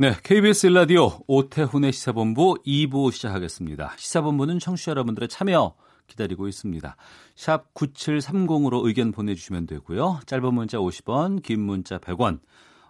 [0.00, 3.94] 네, KBS 라디오 오태훈의 시사본부 2부 시작하겠습니다.
[3.96, 5.74] 시사본부는 청취자 여러분들의 참여
[6.06, 6.96] 기다리고 있습니다.
[7.34, 10.20] 샵 9730으로 의견 보내주시면 되고요.
[10.24, 12.38] 짧은 문자 50원, 긴 문자 100원,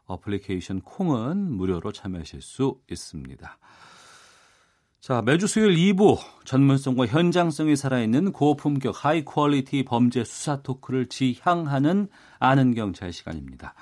[0.05, 3.59] 어플리케이션 콩은 무료로 참여하실 수 있습니다.
[5.01, 12.75] 자, 매주 수요일 2부 전문성과 현장성이 살아있는 고품격 high quality 범죄 수사 토크를 지향하는 아는
[12.75, 13.73] 경찰 시간입니다.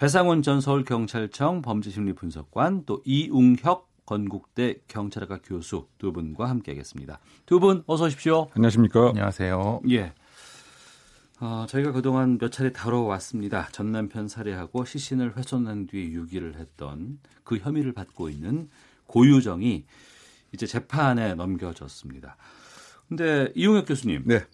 [0.00, 7.20] 배상훈 전 서울경찰청 범죄심리분석관 또 이웅혁 건국대 경찰학과 교수 두 분과 함께하겠습니다.
[7.44, 8.48] 두 분 어서 오십시오.
[8.54, 9.08] 안녕하십니까.
[9.10, 9.82] 안녕하세요.
[9.90, 10.14] 예.
[11.38, 13.68] 어, 저희가 그동안 몇 차례 다뤄왔습니다.
[13.72, 18.70] 전 남편 살해하고 시신을 훼손한 뒤에 유기를 했던 그 혐의를 받고 있는
[19.06, 19.84] 고유정이
[20.52, 22.38] 이제 재판에 넘겨졌습니다.
[23.06, 24.22] 근데 이용혁 교수님.
[24.24, 24.46] 네.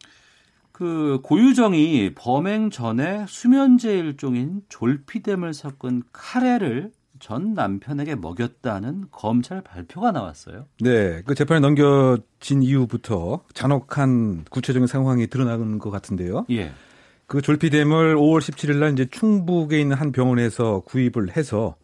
[0.76, 10.66] 그 고유정이 범행 전에 수면제 일종인 졸피뎀을 섞은 카레를 전 남편에게 먹였다는 검찰 발표가 나왔어요.
[10.80, 11.22] 네.
[11.24, 16.44] 그 재판에 넘겨진 이후부터 잔혹한 구체적인 상황이 드러나는 것 같은데요.
[16.50, 16.72] 예.
[17.26, 21.76] 그 졸피뎀을 5월 17일 날 이제 충북에 있는 한 병원에서 구입을 해서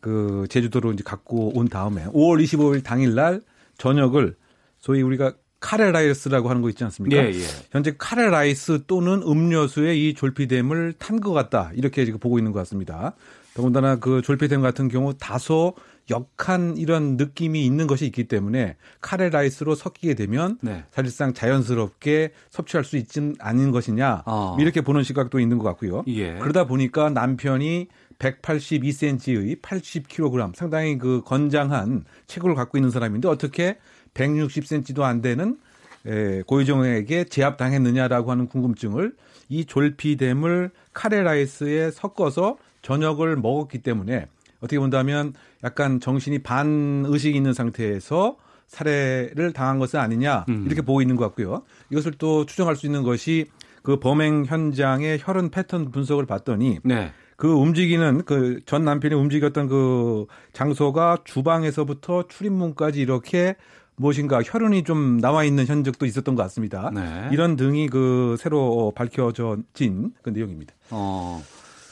[0.00, 3.42] 그 제주도로 이제 갖고 온 다음에 5월 25일 당일 날
[3.76, 4.36] 저녁을
[4.78, 7.16] 소위 우리가 카레라이스라고 하는 거 있지 않습니까?
[7.16, 7.44] 예, 예.
[7.70, 11.70] 현재 카레라이스 또는 음료수에 이 졸피뎀을 탄 것 같다.
[11.74, 13.14] 이렇게 지금 보고 있는 것 같습니다.
[13.54, 15.74] 더군다나 그 졸피뎀 같은 경우 다소
[16.10, 20.84] 역한 이런 느낌이 있는 것이 있기 때문에 카레라이스로 섞이게 되면 네.
[20.90, 24.56] 사실상 자연스럽게 섭취할 수 있진 않은 것이냐 아.
[24.58, 26.02] 이렇게 보는 시각도 있는 것 같고요.
[26.08, 26.38] 예.
[26.38, 33.78] 그러다 보니까 남편이 182cm의 80kg 상당히 그 건장한 체구를 갖고 있는 사람인데 어떻게
[34.14, 35.58] 160cm도 안 되는
[36.06, 39.14] 에, 고유정에게 제압당했느냐라고 하는 궁금증을
[39.48, 44.26] 이 졸피뎀을 카레라이스에 섞어서 저녁을 먹었기 때문에
[44.58, 45.34] 어떻게 본다면
[45.64, 48.36] 약간 정신이 반의식이 있는 상태에서
[48.66, 51.62] 살해를 당한 것은 아니냐 이렇게 보고 있는 것 같고요.
[51.90, 53.46] 이것을 또 추정할 수 있는 것이
[53.82, 57.12] 그 범행 현장의 혈흔 패턴 분석을 봤더니 네.
[57.36, 63.56] 그 움직이는 그 전 남편이 움직였던 그 장소가 주방에서부터 출입문까지 이렇게
[64.02, 66.90] 무엇인가 혈흔이 좀 나와 있는 현적도 있었던 것 같습니다.
[66.90, 67.28] 네.
[67.32, 70.74] 이런 등이 그 새로 밝혀진 그 내용입니다.
[70.90, 71.40] 어,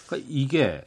[0.06, 0.84] 그러니까 이게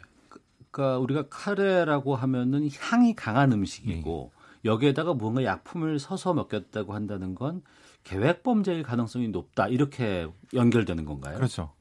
[0.70, 4.32] 그러니까 우리가 카레라고 하면은 향이 강한 음식이고
[4.66, 7.62] 여기에다가 뭔가 약품을 서서 먹였다고 한다는 건
[8.04, 11.38] 계획 범죄일 가능성이 높다 이렇게 연결되는 건가요?
[11.38, 11.72] 그렇죠.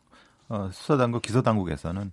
[0.49, 2.11] 어, 수사당국, 기소당국에서는 어,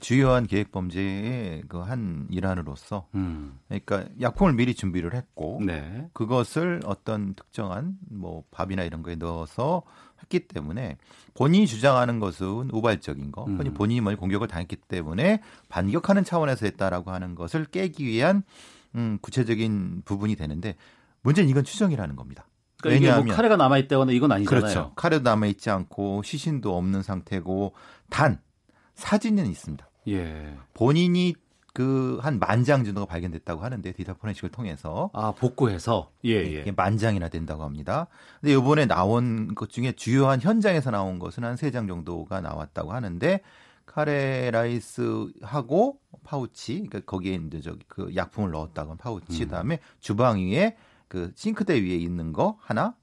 [0.00, 6.08] 주요한 계획 범죄의 그 한 일환으로서 음, 그러니까 약품을 미리 준비를 했고 네.
[6.12, 9.82] 그것을 어떤 특정한 뭐 밥이나 이런 거에 넣어서
[10.20, 10.96] 했기 때문에
[11.34, 13.58] 본인이 주장하는 것은 우발적인 거, 음.
[13.74, 18.42] 본인이 뭘 공격을 당했기 때문에 반격하는 차원에서 했다라고 하는 것을 깨기 위한
[18.94, 20.74] 음, 구체적인 부분이 되는데
[21.22, 22.48] 문제는 이건 추정이라는 겁니다.
[22.80, 24.60] 그러니까 이게 뭐 왜냐하면 카레가 남아 있다거나 이건 아니잖아요.
[24.60, 24.92] 그렇죠.
[24.96, 27.74] 카레도 남아 있지 않고 시신도 없는 상태고
[28.10, 28.40] 단
[28.96, 29.88] 사진은 있습니다.
[30.08, 30.56] 예.
[30.74, 31.34] 본인이
[31.74, 36.60] 그 한 만 장 정도가 발견됐다고 하는데 데이터 포렌식을 통해서 아 복구해서 예 예.
[36.62, 38.06] 이게 만 장이나 된다고 합니다.
[38.40, 43.40] 근데 이번에 나온 것 중에 주요한 현장에서 나온 것은 한 세 장 정도가 나왔다고 하는데
[43.84, 49.46] 카레 라이스하고 파우치, 그러니까 거기에 이제 저기 그 약품을 넣었다고 한 파우치, 음.
[49.46, 50.76] 그다음에 주방 위에
[51.08, 52.94] 그 싱크대 위에 있는 거 하나,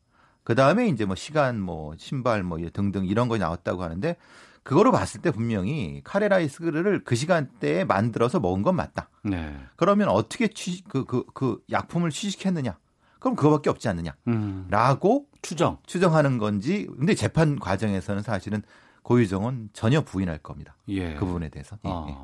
[0.43, 4.17] 그 다음에 이제 뭐 시간, 뭐 신발, 뭐 등등 이런 거 나왔다고 하는데
[4.63, 9.09] 그거로 봤을 때 분명히 카레 라이스를 그 시간대에 만들어서 먹은 건 맞다.
[9.23, 9.55] 네.
[9.75, 12.77] 그러면 어떻게 취, 그, 그, 그 약품을 취식했느냐?
[13.19, 14.15] 그럼 그거밖에 없지 않느냐?
[14.27, 14.67] 음.
[14.69, 15.77] 라고 추정.
[15.85, 18.61] 추정하는 건지, 근데 재판 과정에서는 사실은
[19.03, 20.75] 고유정은 전혀 부인할 겁니다.
[20.87, 21.15] 예.
[21.15, 21.77] 그 부분에 대해서.
[21.85, 22.05] 예, 아.
[22.09, 22.15] 예.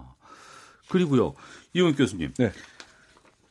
[0.89, 1.33] 그리고요
[1.73, 2.33] 이용 교수님.
[2.37, 2.51] 네.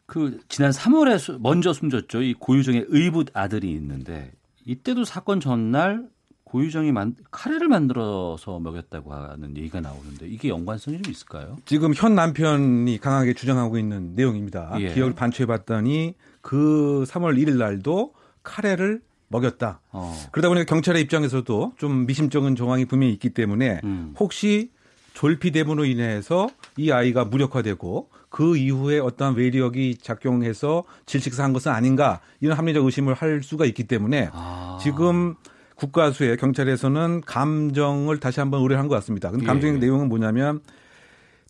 [0.07, 2.23] 그 지난 3월에 수- 먼저 숨졌죠.
[2.23, 4.33] 이 고유정의 의붓 아들이 있는데
[4.65, 6.09] 이때도 사건 전날
[6.49, 11.59] 고유정이 만, 카레를 만들어서 먹였다고 하는 얘기가 나오는데 이게 연관성이 좀 있을까요?
[11.67, 14.75] 지금 현 남편이 강하게 주장하고 있는 내용입니다.
[14.81, 14.95] 예.
[14.95, 19.81] 기억을 반추해봤더니 그 3월 1일 날도 카레를 먹였다.
[19.93, 20.15] 어.
[20.33, 24.15] 그러다 보니까 경찰의 입장에서도 좀 미심쩍은 정황이 분명히 있기 때문에 음.
[24.19, 24.71] 혹시
[25.13, 32.85] 졸피뎀으로 인해서 이 아이가 무력화되고 그 이후에 어떠한 외력이 작용해서 질식사한 것은 아닌가 이런 합리적
[32.85, 34.79] 의심을 할 수가 있기 때문에 아.
[34.81, 35.35] 지금
[35.79, 39.31] 국가수의 경찰에서는 감정을 다시 한번 의뢰한 것 같습니다.
[39.31, 39.79] 근데 예, 감정의 예.
[39.79, 40.61] 내용은 뭐냐면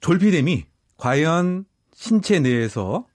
[0.00, 0.66] 졸피뎀이
[0.96, 1.64] 과연
[1.94, 3.06] 신체 내에서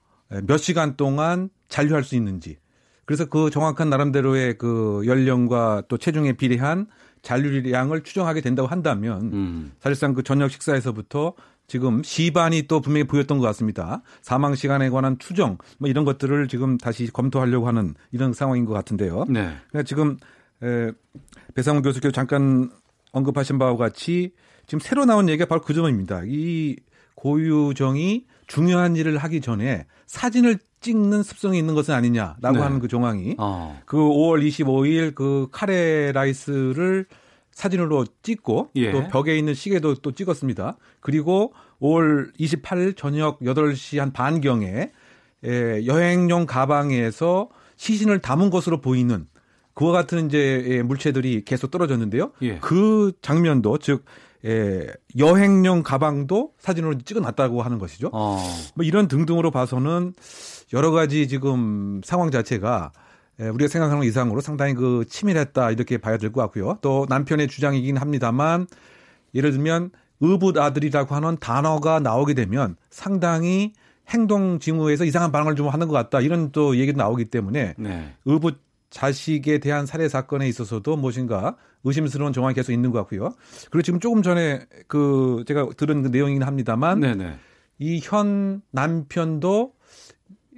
[0.43, 2.57] 몇 시간 동안 잔류할 수 있는지
[3.05, 6.87] 그래서 그 정확한 나름대로의 그 연령과 또 체중에 비례한
[7.21, 9.71] 잔류량을 추정하게 된다고 한다면 음.
[9.79, 11.33] 사실상 그 저녁 식사에서부터
[11.67, 14.01] 지금 시반이 또 분명히 보였던 것 같습니다.
[14.21, 19.25] 사망 시간에 관한 추정 뭐 이런 것들을 지금 다시 검토하려고 하는 이런 상황인 것 같은데요.
[19.29, 19.53] 네.
[19.69, 20.17] 그러니까 지금
[20.63, 20.91] 에,
[21.55, 22.71] 배상훈 교수께서 잠깐
[23.11, 24.33] 언급하신 바와 같이
[24.65, 26.21] 지금 새로 나온 얘기가 바로 그 점입니다.
[26.25, 26.75] 이
[27.15, 32.59] 고유정이 중요한 일을 하기 전에 사진을 찍는 습성이 있는 것은 아니냐라고 네.
[32.59, 33.79] 하는 그 조항이 어.
[33.85, 37.05] 그 5월 25일 그 카레 라이스를
[37.51, 38.91] 사진으로 찍고 예.
[38.91, 40.77] 또 벽에 있는 시계도 또 찍었습니다.
[40.99, 44.91] 그리고 5월 28일 저녁 8시 한 반경에
[45.45, 49.27] 에, 여행용 가방에서 시신을 담은 것으로 보이는
[49.73, 52.31] 그와 같은 이제 예, 물체들이 계속 떨어졌는데요.
[52.43, 52.57] 예.
[52.59, 54.05] 그 장면도 즉
[54.45, 54.87] 에,
[55.17, 58.09] 여행용 가방도 사진으로 찍어놨다고 하는 것이죠.
[58.13, 58.37] 어.
[58.75, 60.13] 뭐 이런 등등으로 봐서는
[60.73, 62.91] 여러 가지 지금 상황 자체가
[63.39, 66.77] 에, 우리가 생각하는 것 이상으로 상당히 그 치밀했다 이렇게 봐야 될 것 같고요.
[66.81, 68.67] 또 남편의 주장이긴 합니다만
[69.33, 73.73] 예를 들면 의붓 아들이라고 하는 단어가 나오게 되면 상당히
[74.09, 78.13] 행동 징후에서 이상한 반응을 좀 하는 것 같다 이런 또 얘기도 나오기 때문에 네.
[78.25, 78.59] 의붓
[78.93, 83.33] 자식에 대한 살해 사건에 있어서도 무엇인가 의심스러운 정황이 계속 있는 것 같고요.
[83.71, 87.01] 그리고 지금 조금 전에 그 제가 들은 그 내용이긴 합니다만.
[87.79, 89.73] 이 현 남편도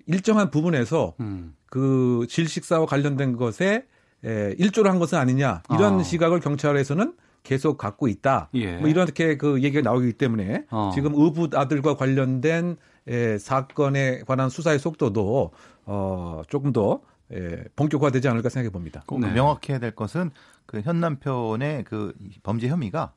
[0.07, 1.55] 일정한 부분에서 음.
[1.67, 3.85] 그 질식사와 관련된 것에
[4.25, 6.03] 에, 일조를 한 것은 아니냐 이런 아.
[6.03, 8.49] 시각을 경찰에서는 계속 갖고 있다.
[8.55, 8.77] 예.
[8.77, 10.91] 뭐 이렇게 그 얘기가 나오기 때문에 어.
[10.93, 12.75] 지금 의붓 아들과 관련된
[13.07, 15.51] 에, 사건에 관한 수사의 속도도
[15.85, 16.99] 어, 조금 더
[17.31, 19.03] 에, 본격화되지 않을까 생각해 봅니다.
[19.07, 19.31] 꼭 네.
[19.31, 20.31] 명확해야 될 것은
[20.65, 22.13] 그 현 남편의 그
[22.43, 23.13] 범죄 혐의가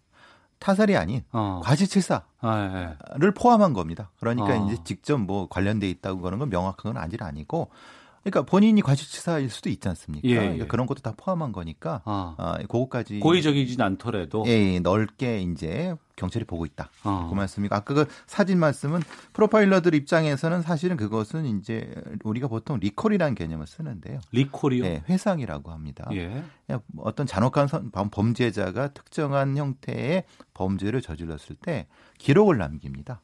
[0.59, 1.61] 타살이 아닌 어.
[1.63, 3.31] 과실치사를 아, 예.
[3.31, 4.11] 포함한 겁니다.
[4.19, 4.67] 그러니까 어.
[4.67, 7.71] 이제 직접 뭐 관련돼 있다고 그러는 건 명확한 건 아직 아니고,
[8.23, 10.27] 그러니까 본인이 과실치사일 수도 있지 않습니까?
[10.29, 10.39] 예, 예.
[10.39, 12.35] 그러니까 그런 것도 다 포함한 거니까, 아.
[12.37, 16.91] 아, 그거까지 고의적이진 않더라도 예, 예, 넓게 이제 경찰이 보고 있다.
[17.05, 17.29] 어.
[17.31, 19.01] 그 말씀이고 아까 그 사진 말씀은
[19.33, 21.95] 프로파일러들 입장에서는 사실은 그것은 이제
[22.25, 24.19] 우리가 보통 recall이라는 개념을 쓰는데요.
[24.33, 24.85] recall이요.
[24.85, 26.09] 예, 회상이라고 합니다.
[26.13, 26.43] 예.
[26.67, 30.25] 그냥 어떤 잔혹한 선- 범죄자가 특정한 형태의
[30.55, 31.87] 범죄를 저질렀을 때
[32.19, 33.21] 기록을 남깁니다.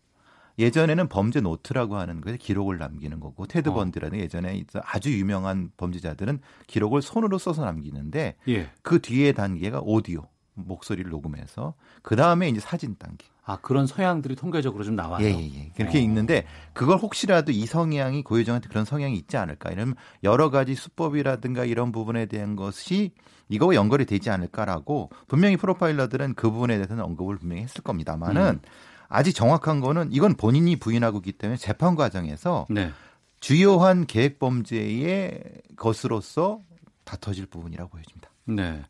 [0.59, 3.75] 예전에는 범죄 노트라고 하는 것에 기록을 남기는 거고 테드 어.
[3.75, 8.71] 번디라는 예전에 아주 유명한 범죄자들은 기록을 손으로 써서 남기는데 예.
[8.83, 13.27] 그 뒤에 단계가 오디오 목소리를 녹음해서 그 다음에 이제 사진 단계.
[13.47, 15.23] 아 그런 성향들이 통계적으로 좀 나와요.
[15.23, 15.73] 예, 예, 예.
[15.77, 16.01] 그렇게 어.
[16.01, 21.93] 있는데 그걸 혹시라도 이 성향이 고유정한테 그런 성향이 있지 않을까 이러면 여러 가지 수법이라든가 이런
[21.93, 23.13] 부분에 대한 것이
[23.51, 28.69] 이거와 연결이 되지 않을까라고 분명히 프로파일러들은 그 부분에 대해서는 언급을 분명히 했을 겁니다만은 음.
[29.15, 32.91] 아직 정확한 거는 이건 본인이 부인하고 있기 때문에 재판 과정에서 네.
[33.39, 35.41] 주요한 계획 범죄의
[35.77, 36.61] 것으로서
[37.05, 38.31] 다퉈질 부분이라고 보여집니다.
[38.47, 38.83] 네.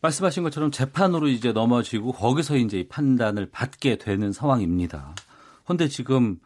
[0.00, 5.14] 말씀하신 것처럼 재판으로 이제 넘어지고 거기서 이제 이 판단을 받게 되는 상황입니다.
[5.64, 6.40] 그런데 지금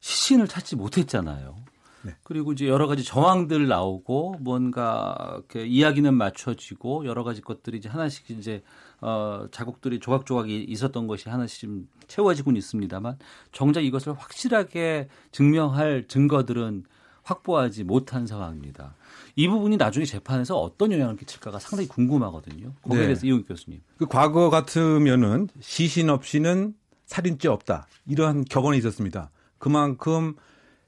[0.00, 1.56] 시신을 찾지 못했잖아요.
[2.02, 2.14] 네.
[2.22, 8.30] 그리고 이제 여러 가지 정황들 나오고 뭔가 이렇게 이야기는 맞춰지고 여러 가지 것들이 이제 하나씩
[8.30, 8.62] 이제
[9.00, 13.18] 어 자국들이 조각조각이 있었던 것이 하나씩 좀 채워지곤 있습니다만
[13.52, 16.84] 정작 이것을 확실하게 증명할 증거들은
[17.22, 18.94] 확보하지 못한 상황입니다.
[19.36, 22.72] 이 부분이 나중에 재판에서 어떤 영향을 끼칠까가 상당히 궁금하거든요.
[22.82, 23.06] 거기에 네.
[23.06, 23.82] 대해서 이용 교수님.
[23.98, 26.74] 그 과거 같으면은 시신 없이는
[27.06, 29.30] 살인죄 없다 이러한 격언이 있었습니다.
[29.58, 30.34] 그만큼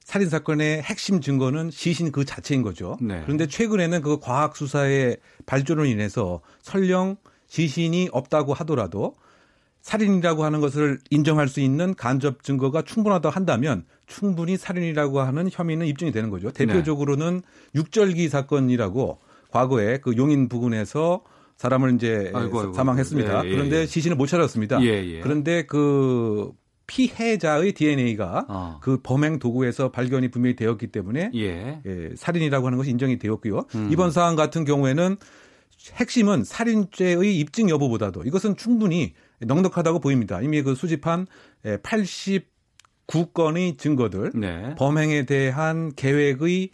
[0.02, 2.96] 살인 사건의 핵심 증거는 시신 그 자체인 거죠.
[3.00, 3.20] 네.
[3.22, 7.16] 그런데 최근에는 그 과학 수사의 발전으로 인해서 설령
[7.50, 9.14] 시신이 없다고 하더라도
[9.82, 16.12] 살인이라고 하는 것을 인정할 수 있는 간접 증거가 충분하다 한다면 충분히 살인이라고 하는 혐의는 입증이
[16.12, 16.50] 되는 거죠.
[16.52, 17.42] 대표적으로는
[17.74, 19.18] 육절기 사건이라고
[19.50, 21.22] 과거에 그 용인 부근에서
[21.56, 23.44] 사람을 이제 아이고, 아이고, 사망했습니다.
[23.44, 23.86] 예, 예, 그런데 예.
[23.86, 24.80] 시신을 못 찾았습니다.
[24.82, 25.20] 예, 예.
[25.20, 26.52] 그런데 그
[26.86, 28.78] 피해자의 DNA가 어.
[28.80, 31.80] 그 범행 도구에서 발견이 분명히 되었기 때문에 예.
[31.84, 33.64] 예, 살인이라고 하는 것이 인정이 되었고요.
[33.74, 33.88] 음.
[33.90, 35.16] 이번 사안 같은 경우에는
[35.94, 40.42] 핵심은 살인죄의 입증 여부보다도 이것은 충분히 넉넉하다고 보입니다.
[40.42, 41.26] 이미 그 수집한
[41.64, 44.74] 89건의 증거들, 네.
[44.76, 46.70] 범행에 대한 계획의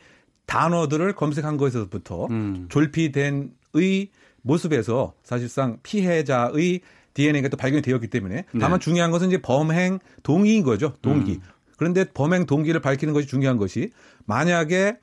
[0.46, 2.66] 단어들을 검색한 것에서부터 음.
[2.68, 4.10] 졸피된의
[4.42, 6.80] 모습에서 사실상 피해자의
[7.14, 8.84] DNA가 또 발견이 되었기 때문에 다만 네.
[8.84, 10.94] 중요한 것은 이제 범행 동기인 거죠.
[11.02, 11.32] 동기.
[11.32, 11.40] 음.
[11.76, 13.90] 그런데 범행 동기를 밝히는 것이 중요한 것이
[14.24, 14.98] 만약에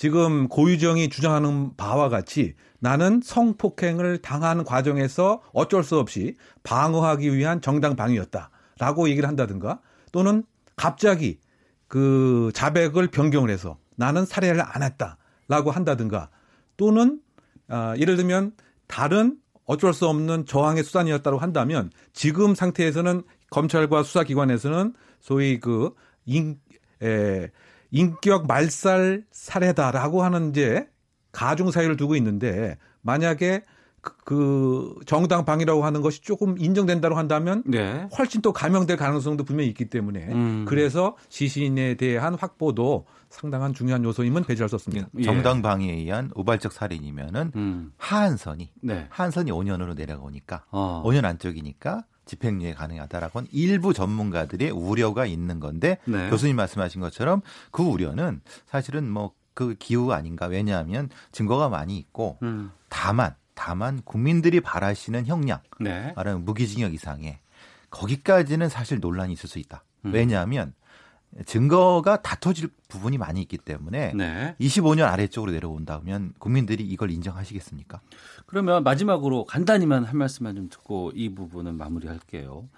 [0.00, 7.96] 지금 고유정이 주장하는 바와 같이 나는 성폭행을 당하는 과정에서 어쩔 수 없이 방어하기 위한 정당
[7.96, 10.42] 방위였다라고 얘기를 한다든가 또는
[10.74, 11.38] 갑자기
[11.86, 16.30] 그 자백을 변경을 해서 나는 살해를 안 했다라고 한다든가
[16.78, 17.20] 또는
[17.68, 18.52] 아, 예를 들면
[18.86, 25.92] 다른 어쩔 수 없는 저항의 수단이었다고 한다면 지금 상태에서는 검찰과 수사기관에서는 소위 그
[26.24, 26.58] 인,
[27.02, 27.50] 에,
[27.90, 30.88] 인격 말살 살해다라고 하는 이제
[31.32, 33.64] 가중 사유를 두고 있는데 만약에
[34.00, 38.08] 그, 그 정당 방위라고 하는 것이 조금 인정된다고 한다면 네.
[38.16, 40.64] 훨씬 또 감형될 가능성도 분명히 있기 때문에 음.
[40.66, 45.08] 그래서 시신에 대한 확보도 상당한 중요한 요소임은 배제할 수 없습니다.
[45.18, 45.22] 예.
[45.22, 47.92] 정당 방위에 의한 우발적 살인이면은 음.
[47.98, 49.06] 하한선이 네.
[49.10, 51.02] 하한선이 5년으로 내려오니까 어.
[51.04, 56.30] 5년 안쪽이니까 집행유예 가능하다라고는 일부 전문가들의 우려가 있는 건데 네.
[56.30, 62.70] 교수님 말씀하신 것처럼 그 우려는 사실은 뭐 그 기후 아닌가 왜냐하면 증거가 많이 있고 음.
[62.88, 66.14] 다만 다만 국민들이 바라시는 형량 네.
[66.16, 67.38] 말하는 무기징역 이상의
[67.90, 69.84] 거기까지는 사실 논란이 있을 수 있다.
[70.06, 70.14] 음.
[70.14, 70.72] 왜냐하면
[71.44, 74.56] 증거가 다퉈질 부분이 많이 있기 때문에 네.
[74.60, 78.00] 25년 아래쪽으로 내려온다면 국민들이 이걸 인정하시겠습니까?
[78.50, 82.68] 그러면 마지막으로 간단히만 한 말씀만 좀 듣고 이 부분은 마무리할게요.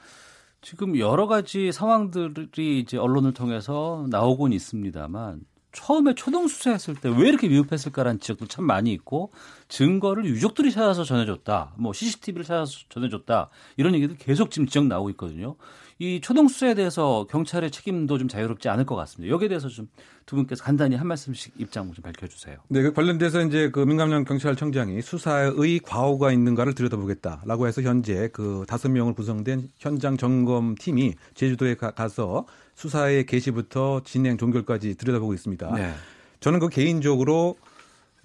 [0.61, 5.41] 지금 여러 가지 상황들이 이제 언론을 통해서 나오곤 있습니다만
[5.73, 9.33] 처음에 초동 수사했을 때 왜 이렇게 미흡했을까라는 지적도 참 많이 있고
[9.69, 13.49] 증거를 유족들이 찾아서 전해줬다, 뭐 CCTV를 찾아서 전해줬다
[13.79, 15.57] 이런 얘기도 계속 지금 지적 나오고 있거든요.
[16.03, 19.33] 이 초동 수사에 대해서 경찰의 책임도 좀 자유롭지 않을 것 같습니다.
[19.33, 19.89] 여기에 대해서 좀
[20.27, 22.57] 두 분께서 간단히 한 말씀씩 입장 좀 밝혀주세요.
[22.69, 28.89] 네, 그 관련돼서 이제 그 민감령 경찰청장이 수사의 과오가 있는가를 들여다보겠다라고 해서 현재 그 다섯
[28.89, 35.75] 명을 구성된 현장 점검 팀이 제주도에 가, 서 수사의 개시부터 진행 종결까지 들여다보고 있습니다.
[35.75, 35.93] 네.
[36.41, 37.57] 저는 그 개인적으로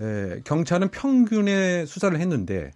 [0.02, 2.72] 에, 경찰은 평균의 수사를 했는데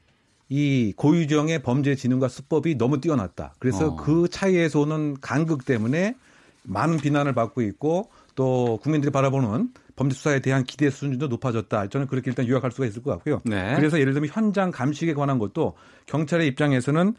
[0.54, 3.54] 이 고유정의 범죄 지능과 수법이 너무 뛰어났다.
[3.58, 3.96] 그래서 어.
[3.96, 6.16] 그 차이에서 오는 간극 때문에
[6.64, 11.88] 많은 비난을 받고 있고 또 국민들이 바라보는 범죄 수사에 대한 기대 수준도 높아졌다.
[11.88, 13.40] 저는 그렇게 일단 요약할 수가 있을 것 같고요.
[13.46, 13.76] 네.
[13.78, 15.76] 그래서 예를 들면 현장 감식에 관한 것도
[16.08, 17.14] 경찰의 입장에서는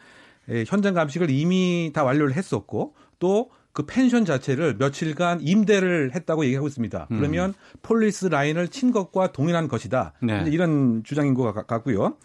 [0.51, 6.67] 에, 현장 감식을 이미 다 완료를 했었고 또 그 펜션 자체를 며칠간 임대를 했다고 얘기하고
[6.69, 7.07] 있습니다.
[7.09, 10.13] 그러면 폴리스 라인을 친 것과 동일한 것이다.
[10.23, 10.27] 음.
[10.27, 10.45] 네.
[10.49, 12.19] 이런 주장인 것 같- 같고요.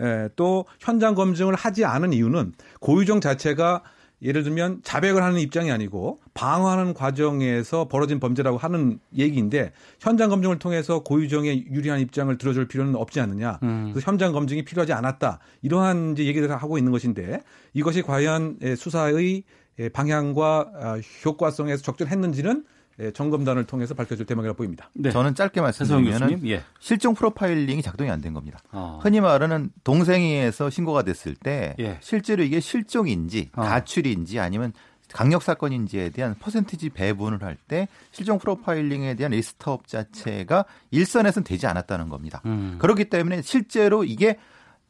[0.00, 3.82] 에, 또 현장 검증을 하지 않은 이유는 고유정 자체가
[4.22, 11.02] 예를 들면 자백을 하는 입장이 아니고 방어하는 과정에서 벌어진 범죄라고 하는 얘기인데 현장 검증을 통해서
[11.02, 13.58] 고유정의 유리한 입장을 들어줄 필요는 없지 않느냐.
[13.64, 13.90] 음.
[13.92, 15.40] 그래서 현장 검증이 필요하지 않았다.
[15.62, 17.40] 이러한 이제 얘기를 하고 있는 것인데
[17.74, 19.42] 이것이 과연 에, 수사의
[19.80, 22.71] 에, 방향과 아, 효과성에서 적절했는지는 에,
[23.14, 24.90] 점검단을 통해서 밝혀질 대목이라고 보입니다.
[24.94, 25.10] 네.
[25.10, 26.62] 저는 짧게 말씀드리면 예.
[26.78, 28.58] 실종 프로파일링이 작동이 안 된 겁니다.
[28.70, 29.00] 어.
[29.02, 31.98] 흔히 말하는 동생에게서 신고가 됐을 때 예.
[32.00, 33.62] 실제로 이게 실종인지 어.
[33.62, 34.72] 가출인지 아니면
[35.12, 41.66] 강력 사건인지에 대한 퍼센티지 배분을 할 때 실종 프로파일링에 대한 list up 자체가 일선에서는 되지
[41.66, 42.40] 않았다는 겁니다.
[42.46, 42.76] 음.
[42.78, 44.38] 그렇기 때문에 실제로 이게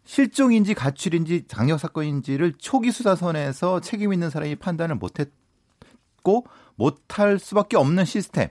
[0.05, 8.49] 실종인지 가출인지 강력 사건인지를 초기 수사선에서 책임 있는 사람이 판단을 못했고 못할 수밖에 없는 시스템.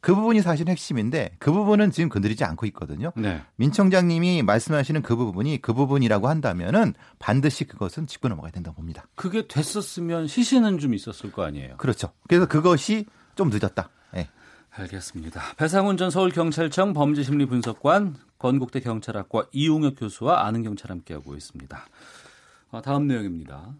[0.00, 3.10] 그 부분이 사실 핵심인데 그 부분은 지금 건드리지 않고 있거든요.
[3.16, 3.42] 네.
[3.56, 9.06] 민 청장님이 말씀하시는 그 부분이 그 부분이라고 한다면은 반드시 그것은 짚고 넘어가야 된다고 봅니다.
[9.16, 11.76] 그게 됐었으면 시신은 좀 있었을 거 아니에요.
[11.78, 12.12] 그렇죠.
[12.28, 13.88] 그래서 그것이 좀 늦었다.
[14.14, 14.28] 예.
[14.70, 15.42] 알겠습니다.
[15.56, 21.84] 배상훈 전 서울경찰청 범죄심리분석관, 건국대 경찰학과 이용혁 교수와 아는 경찰 함께하고 있습니다.
[22.70, 23.74] 어, 다음 내용입니다.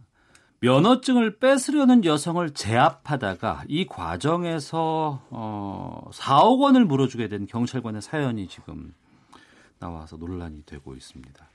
[0.60, 8.94] 면허증을 뺏으려는 여성을 제압하다가 이 과정에서 어, 4억 원을 물어주게 된 경찰관의 사연이 지금
[9.78, 11.46] 나와서 논란이 되고 있습니다.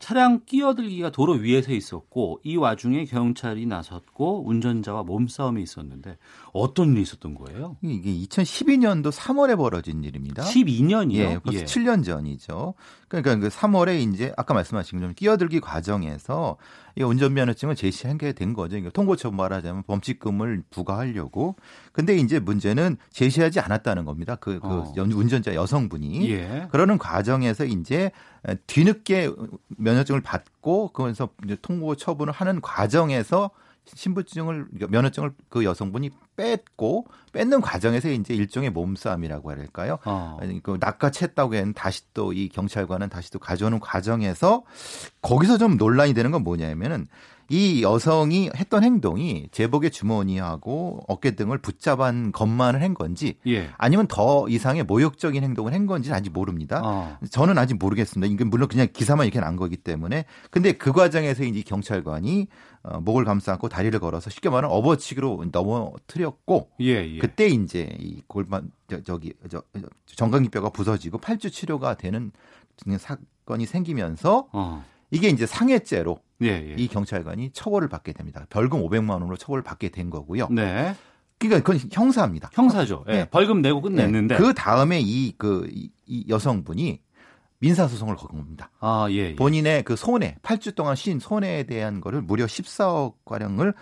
[0.00, 6.16] 차량 끼어들기가 도로 위에서 있었고 이 와중에 경찰이 나섰고 운전자와 몸싸움이 있었는데
[6.54, 7.76] 어떤 일이 있었던 거예요?
[7.82, 10.42] 이게 2012년도 3월에 벌어진 일입니다.
[10.42, 11.16] 12년이요?
[11.16, 12.74] 예, 벌써 7년 전이죠.
[13.10, 16.56] 그러니까 그 3월에 이제 아까 말씀하신 좀 끼어들기 과정에서
[16.94, 18.70] 이 운전면허증을 제시하게 된 거죠.
[18.70, 21.56] 그러니까 통고처분 말하자면 범칙금을 부과하려고.
[21.92, 24.36] 근데 이제 문제는 제시하지 않았다는 겁니다.
[24.36, 24.92] 그, 그 어.
[24.96, 26.30] 연- 운전자 여성분이.
[26.30, 26.68] 예.
[26.70, 28.12] 그러는 과정에서 이제
[28.68, 29.30] 뒤늦게
[29.76, 30.92] 면허증을 받고
[31.44, 33.50] 이제 통고 처분을 하는 과정에서
[33.92, 36.10] 신분증을 면허증을 그 여성분이
[36.40, 39.98] 뺐고 뺏는 과정에서 이제 일종의 몸싸움이라고 될까요?
[40.04, 40.38] 어.
[40.40, 44.62] 아니, 그 낚아챘다고 해는 다시 또 이 경찰관은 다시 또 가져오는 과정에서
[45.20, 47.08] 거기서 좀 논란이 되는 건 뭐냐면은
[47.52, 53.70] 이 여성이 했던 행동이 제복의 주머니하고 어깨 등을 붙잡은 것만을 한 건지 예.
[53.76, 56.80] 아니면 더 이상의 모욕적인 행동을 한 건지는 아직 모릅니다.
[56.84, 57.18] 어.
[57.28, 58.32] 저는 아직 모르겠습니다.
[58.32, 60.26] 이게 물론 그냥 기사만 이렇게 난 거기 때문에.
[60.52, 62.46] 근데 그 과정에서 이제 경찰관이
[62.82, 67.18] 어, 목을 감싸고 다리를 걸어서 쉽게 말하면 업어치기로 넘어뜨 렸고 예, 예.
[67.18, 72.32] 그때 이제 이 골반 저, 저기 저, 저 정강이뼈가 부서지고 팔주 치료가 되는
[72.98, 74.84] 사건이 생기면서 어.
[75.10, 76.74] 이게 이제 상해죄로 예, 예.
[76.78, 78.46] 이 경찰관이 처벌을 받게 됩니다.
[78.50, 80.48] 벌금 500만 원으로 처벌을 받게 된 거고요.
[80.50, 80.94] 네.
[81.38, 82.50] 그러니까 그건 형사입니다.
[82.52, 83.04] 형사죠.
[83.08, 83.12] 예.
[83.12, 83.28] 네.
[83.30, 84.36] 벌금 내고 끝냈는데.
[84.36, 85.68] 그 다음에 이 그
[86.12, 87.00] 이 여성분이
[87.60, 88.70] 민사 소송을 건 겁니다.
[88.80, 89.14] 아, 예.
[89.14, 89.36] 예.
[89.36, 93.74] 본인의 그 손해, 8주 동안 쉰 손해에 대한 거를 무려 14억 가량을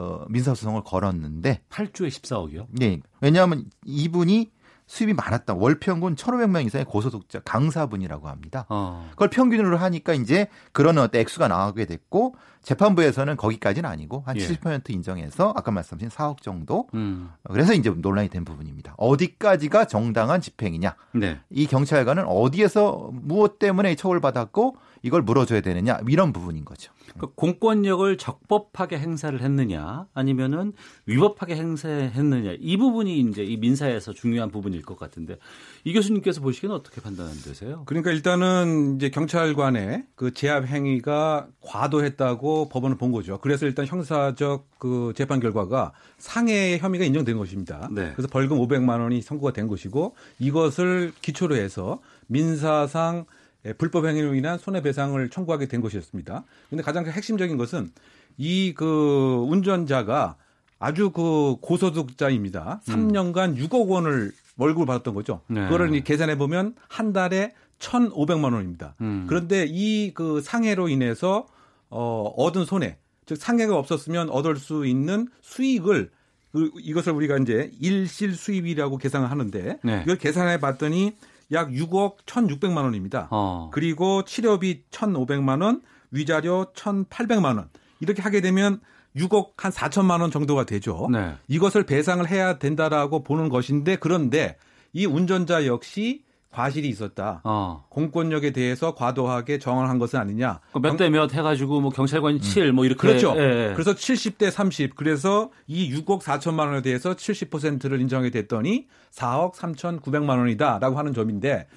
[0.00, 2.66] 어, 민사소송을 걸었는데, 8주에 14억이요?
[2.70, 3.00] 네.
[3.20, 4.50] 왜냐하면 이분이
[4.86, 5.54] 수입이 많았다.
[5.54, 8.66] 월 평균 1,500명 이상의 고소득자 강사분이라고 합니다.
[8.68, 9.06] 어.
[9.12, 14.40] 그걸 평균으로 하니까 이제 그런 어떤 액수가 나오게 됐고 재판부에서는 거기까지는 아니고 한 예.
[14.40, 16.88] 70% 인정해서 아까 말씀하신 4억 정도.
[16.94, 17.30] 음.
[17.44, 18.94] 그래서 이제 논란이 된 부분입니다.
[18.96, 20.96] 어디까지가 정당한 집행이냐?
[21.12, 21.38] 네.
[21.50, 26.92] 이 경찰관은 어디에서 무엇 때문에 처벌받았고 이걸 물어줘야 되느냐 이런 부분인 거죠.
[27.18, 30.72] 그 공권력을 적법하게 행사를 했느냐 아니면은
[31.06, 35.36] 위법하게 행사했느냐 이 부분이 이제 이 민사에서 중요한 부분일 것 같은데
[35.84, 37.84] 이 교수님께서 보시기에는 어떻게 판단되세요?
[37.86, 43.38] 그러니까 일단은 이제 경찰관의 그 제압 행위가 과도했다고 법원은 본 거죠.
[43.40, 47.88] 그래서 일단 형사적 그 재판 결과가 상해의 혐의가 인정된 것입니다.
[47.92, 48.12] 네.
[48.14, 53.39] 그래서 벌금 500만 원이 선고가 된 것이고 이것을 기초로 해서 민사상 예,
[53.78, 56.44] 불법 행위로 인한 손해배상을 청구하게 된 것이었습니다.
[56.70, 57.90] 근데 가장 핵심적인 것은
[58.38, 60.36] 이 그 운전자가
[60.78, 62.80] 아주 그 고소득자입니다.
[62.86, 65.42] 3년간 6억 원을 월급을 받았던 거죠.
[65.46, 65.64] 네.
[65.64, 68.94] 그거를 이 계산해 보면 한 달에 1,500만 원입니다.
[69.00, 69.26] 음.
[69.28, 71.46] 그런데 이 그 상해로 인해서
[71.90, 76.10] 어 얻은 손해, 즉 상해가 없었으면 얻을 수 있는 수익을
[76.52, 80.00] 그 이것을 우리가 이제 일실 수입이라고 계산을 하는데 네.
[80.04, 81.16] 이걸 계산해 봤더니
[81.52, 83.28] 약 6억 1,600만 원입니다.
[83.30, 83.70] 어.
[83.72, 87.68] 그리고 치료비 1,500만 원, 위자료 1,800만 원.
[88.00, 88.80] 이렇게 하게 되면
[89.16, 91.08] 6억 한 4천만 원 정도가 되죠.
[91.10, 91.34] 네.
[91.48, 94.56] 이것을 배상을 해야 된다라고 보는 것인데 그런데
[94.92, 97.40] 이 운전자 역시 과실이 있었다.
[97.44, 97.84] 어.
[97.90, 100.60] 공권력에 대해서 과도하게 정언한 것은 아니냐.
[100.82, 103.00] 몇 대몇 해가지고 뭐 경찰관이 7, 뭐 이렇게.
[103.00, 103.34] 그렇죠.
[103.36, 103.72] 예, 예.
[103.74, 104.96] 그래서 70대 30.
[104.96, 111.68] 그래서 이 6억 4천만 원에 대해서 70%를 인정하게 됐더니 4억 3,900만 원이다라고 하는 점인데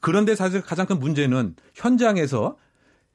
[0.00, 2.56] 그런데 사실 가장 큰 문제는 현장에서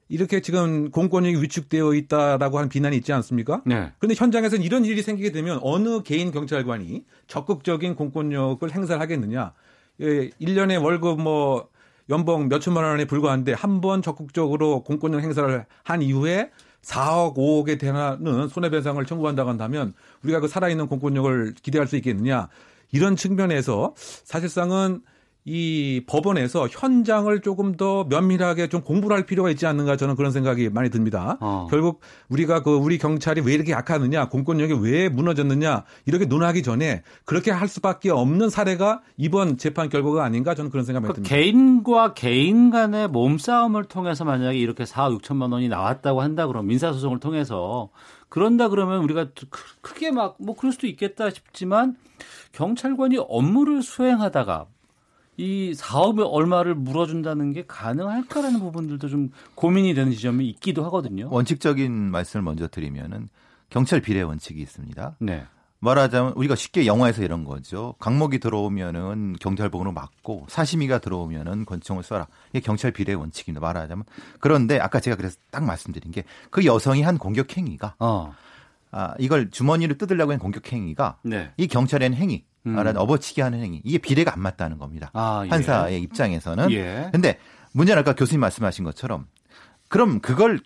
[0.10, 3.62] 이렇게 지금 공권력이 위축되어 있다라고 하는 비난이 있지 않습니까?
[3.66, 3.92] 네.
[3.98, 9.54] 그런데 현장에서는 이런 일이 생기게 되면 어느 개인 경찰관이 적극적인 공권력을 행사를 하겠느냐.
[10.02, 11.70] 예, 1년에 월급 뭐
[12.10, 18.48] 연봉 몇 천만 원에 불과한데 한 번 적극적으로 공권력 행사를 한 이후에 4억, 5억에 대한
[18.50, 22.48] 손해배상을 청구한다고 한다면 우리가 그 살아있는 공권력을 기대할 수 있겠느냐.
[22.92, 25.02] 이런 측면에서 사실상은
[25.50, 30.68] 이 법원에서 현장을 조금 더 면밀하게 좀 공부를 할 필요가 있지 않는가 저는 그런 생각이
[30.70, 31.38] 많이 듭니다.
[31.40, 31.68] 어.
[31.72, 37.52] 결국 우리가 그 우리 경찰이 왜 이렇게 약하느냐, 공권력이 왜 무너졌느냐 이렇게 논하기 전에 그렇게
[37.52, 41.34] 할 수밖에 없는 사례가 이번 재판 결과가 아닌가 저는 그런 생각이 그 듭니다.
[41.34, 47.90] 개인과 개인 간의 몸싸움을 통해서 만약에 이렇게 4억 6천만 원이 나왔다고 한다 그러면 민사소송을 통해서
[48.28, 49.48] 그런다 그러면 우리가 크-
[49.80, 51.96] 크게 막 뭐 그럴 수도 있겠다 싶지만
[52.52, 54.66] 경찰관이 업무를 수행하다가
[55.38, 61.30] 이 사업에 얼마를 물어준다는 게 가능할까라는 부분들도 좀 고민이 되는 지점이 있기도 하거든요.
[61.32, 63.30] 원칙적인 말씀을 먼저 드리면은
[63.70, 65.16] 경찰 비례 원칙이 있습니다.
[65.20, 65.46] 네.
[65.80, 67.94] 말하자면 우리가 쉽게 영화에서 이런 거죠.
[68.00, 72.26] 강목이 들어오면은 경찰복으로 막고 사시미가 들어오면은 권총을 쏴라.
[72.50, 73.62] 이게 경찰 비례 원칙입니다.
[73.64, 74.04] 말하자면
[74.40, 78.34] 그런데 아까 제가 그래서 딱 말씀드린 게 그 여성이 한 공격 행위가 어.
[78.90, 81.52] 아 이걸 주머니를 뜯으려고 한 공격 행위가 네.
[81.58, 82.76] 이 경찰의 행위, 음.
[82.76, 85.10] 말하자면 업어치기 하는 행위 이게 비례가 안 맞다는 겁니다.
[85.14, 85.50] 아, 예.
[85.50, 87.10] 판사의 입장에서는 예.
[87.12, 87.38] 근데
[87.74, 89.28] 문제는 아까 교수님 말씀하신 것처럼
[89.90, 90.60] 그럼 그걸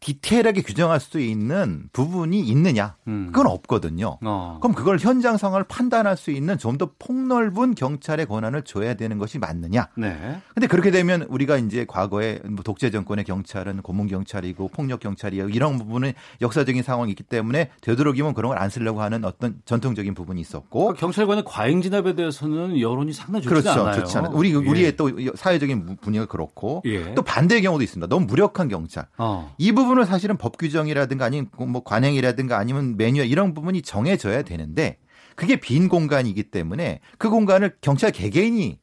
[0.00, 2.96] 디테일하게 규정할 수 있는 부분이 있느냐?
[3.06, 3.26] 음.
[3.32, 4.16] 그건 없거든요.
[4.24, 4.58] 어.
[4.62, 9.38] 그럼 그걸 현장 상황을 판단할 수 있는 좀 더 폭넓은 경찰의 권한을 줘야 되는 것이
[9.38, 9.88] 맞느냐?
[9.96, 10.40] 네.
[10.54, 15.76] 근데 그렇게 되면 우리가 이제 과거에 뭐 독재 정권의 경찰은 고문 경찰이고 폭력 경찰이고 이런
[15.76, 20.78] 부분은 역사적인 상황이 있기 때문에 되도록이면 그런 걸 안 쓰려고 하는 어떤 전통적인 부분이 있었고
[20.80, 23.70] 그러니까 경찰관의 과잉 진압에 대해서는 여론이 상당히 좋지 그렇죠.
[23.82, 24.00] 않아요.
[24.00, 24.32] 좋지 않아요.
[24.34, 24.54] 우리 예.
[24.56, 27.14] 우리의 또 사회적인 분위기가 그렇고 예.
[27.14, 28.06] 또 반대의 경우도 있습니다.
[28.08, 29.06] 너무 무력한 경찰.
[29.18, 29.54] 어.
[29.58, 34.98] 이 부분 은 사실은 법 규정이라든가 아니면 뭐 관행이라든가 아니면 매뉴얼 이런 부분이 정해져야 되는데
[35.36, 38.78] 그게 빈 공간이기 때문에 그 공간을 경찰 개개인이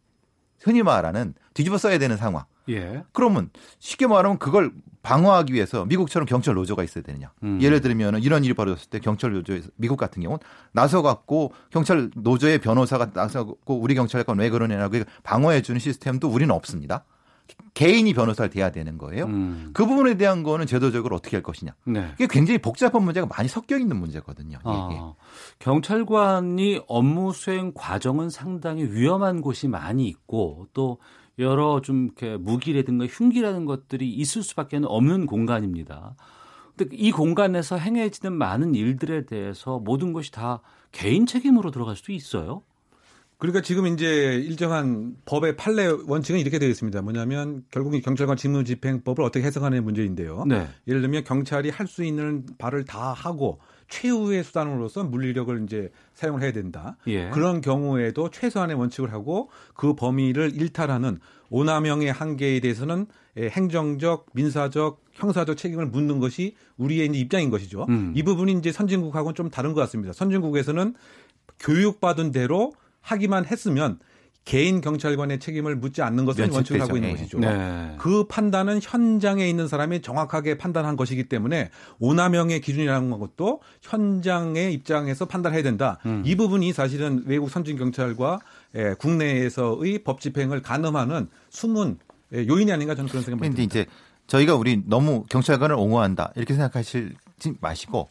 [0.61, 2.45] 흔히 말하는 뒤집어 써야 되는 상황.
[2.69, 3.03] 예.
[3.13, 7.31] 그러면 쉽게 말하면 그걸 방어하기 위해서 미국처럼 경찰 노조가 있어야 되느냐.
[7.43, 7.59] 음.
[7.61, 10.39] 예를 들면 이런 일이 벌어졌을 때 경찰 노조에서 미국 같은 경우는
[10.73, 16.53] 나서 갖고 경찰 노조의 변호사가 나서 갖고 우리 경찰관 왜 그러냐고 방어해 주는 시스템도 우리는
[16.53, 17.05] 없습니다.
[17.73, 19.25] 개인이 변호사를 대야 되는 거예요.
[19.25, 19.71] 음.
[19.73, 21.73] 그 부분에 대한 거는 제도적으로 어떻게 할 것이냐.
[21.85, 22.11] 네.
[22.15, 24.57] 이게 굉장히 복잡한 문제가 많이 섞여 있는 문제거든요.
[24.63, 25.13] 아.
[25.59, 30.97] 경찰관이 업무 수행 과정은 상당히 위험한 곳이 많이 있고 또
[31.39, 36.15] 여러 좀 이렇게 무기라든가 흉기라는 것들이 있을 수밖에 없는 공간입니다.
[36.75, 42.63] 근데 이 공간에서 행해지는 많은 일들에 대해서 모든 것이 다 개인 책임으로 들어갈 수도 있어요.
[43.39, 47.01] 그러니까 지금 이제 일정한 법의 판례 원칙은 이렇게 되어 있습니다.
[47.03, 50.45] 뭐냐면 결국 이 경찰관 직무 집행법을 어떻게 해석하는 문제인데요.
[50.47, 50.67] 네.
[50.87, 56.51] 예를 들면 경찰이 할 수 있는 바를 다 하고 최후의 수단으로서 물리력을 이제 사용을 해야
[56.51, 56.97] 된다.
[57.07, 57.29] 예.
[57.29, 61.19] 그런 경우에도 최소한의 원칙을 하고 그 범위를 일탈하는
[61.49, 63.05] 오남용의 한계에 대해서는
[63.37, 67.85] 예, 행정적, 민사적, 형사적 책임을 묻는 것이 우리의 이제 입장인 것이죠.
[67.87, 68.11] 음.
[68.15, 70.11] 이 부분이 이제 선진국하고는 좀 다른 것 같습니다.
[70.11, 70.95] 선진국에서는
[71.59, 73.99] 교육받은 대로 하기만 했으면
[74.47, 77.11] 개인 경찰관의 책임을 묻지 않는 것을 원칙을 하고 있는.
[77.11, 77.37] 것이죠.
[77.39, 77.95] 네.
[77.99, 85.63] 그 판단은 현장에 있는 사람이 정확하게 판단한 것이기 때문에 오남용의 기준이라는 것도 현장의 입장에서 판단해야
[85.63, 85.99] 된다.
[86.05, 86.23] 음.
[86.25, 88.39] 이 부분이 사실은 외국 선진 경찰과
[88.75, 91.97] 예, 국내에서의 법 집행을 가늠하는 숨은
[92.33, 93.63] 예, 요인이 아닌가 저는 그런 생각이 듭니다.
[93.63, 93.85] 이제
[94.27, 97.13] 저희가 우리 너무 경찰관을 옹호한다 이렇게 생각하시지
[97.59, 98.09] 마시고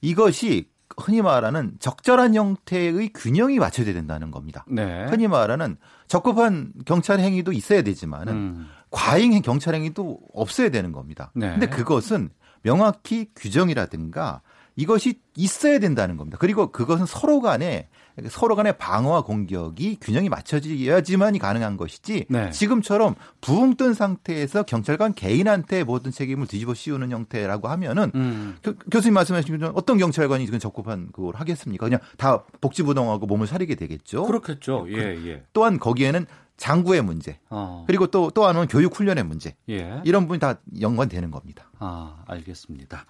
[0.00, 4.64] 이것이 흔히 말하는 적절한 형태의 균형이 맞춰져야 된다는 겁니다.
[4.68, 5.06] 네.
[5.06, 5.76] 흔히 말하는
[6.08, 8.68] 적법한 경찰 행위도 있어야 되지만은 음.
[8.90, 11.30] 과잉 경찰 행위도 없어야 되는 겁니다.
[11.34, 11.50] 네.
[11.50, 12.30] 근데 그것은
[12.62, 14.42] 명확히 규정이라든가
[14.76, 16.38] 이것이 있어야 된다는 겁니다.
[16.40, 17.88] 그리고 그것은 서로 간에
[18.28, 22.50] 서로 간의 방어와 공격이 균형이 맞춰져야지만이 가능한 것이지 네.
[22.50, 28.56] 지금처럼 부흥 뜬 상태에서 경찰관 개인한테 모든 책임을 뒤집어 씌우는 형태라고 하면은 음.
[28.62, 31.86] 교, 교수님 말씀하신 것처럼 어떤 경찰관이 지금 적법한 그걸 하겠습니까?
[31.86, 34.24] 그냥 다 복지부동하고 몸을 사리게 되겠죠.
[34.24, 34.86] 그렇겠죠.
[34.88, 35.42] 예, 예.
[35.52, 36.26] 또한 거기에는
[36.58, 37.84] 장구의 문제 어.
[37.86, 40.00] 그리고 또 또 하나는 교육 훈련의 문제 예.
[40.04, 41.70] 이런 부분이 다 연관되는 겁니다.
[41.78, 43.04] 아, 알겠습니다.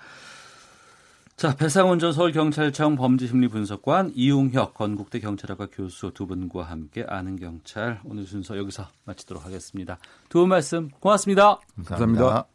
[1.42, 8.26] 자, 배상훈 전 서울경찰청 범죄심리분석관 이웅혁 건국대 경찰학과 교수 두 분과 함께 아는 경찰 오늘
[8.28, 9.98] 순서 여기서 마치도록 하겠습니다.
[10.28, 11.58] 두 분 말씀 고맙습니다.
[11.84, 12.46] 감사합니다.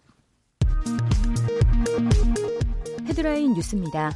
[3.09, 4.11] 헤드라인 뉴스입니다.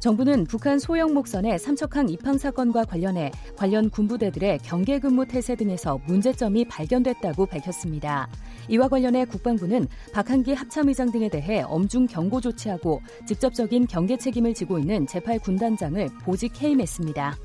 [0.00, 6.64] 정부는 북한 소형 목선의 삼척항 입항 사건과 관련해 관련 군부대들의 경계 근무 태세 등에서 문제점이
[6.64, 8.28] 발견됐다고 밝혔습니다.
[8.70, 15.06] 이와 관련해 국방부는 박한기 합참의장 등에 대해 엄중 경고 조치하고 직접적인 경계 책임을 지고 있는
[15.06, 17.36] 제8 군단장을 보직 해임했습니다.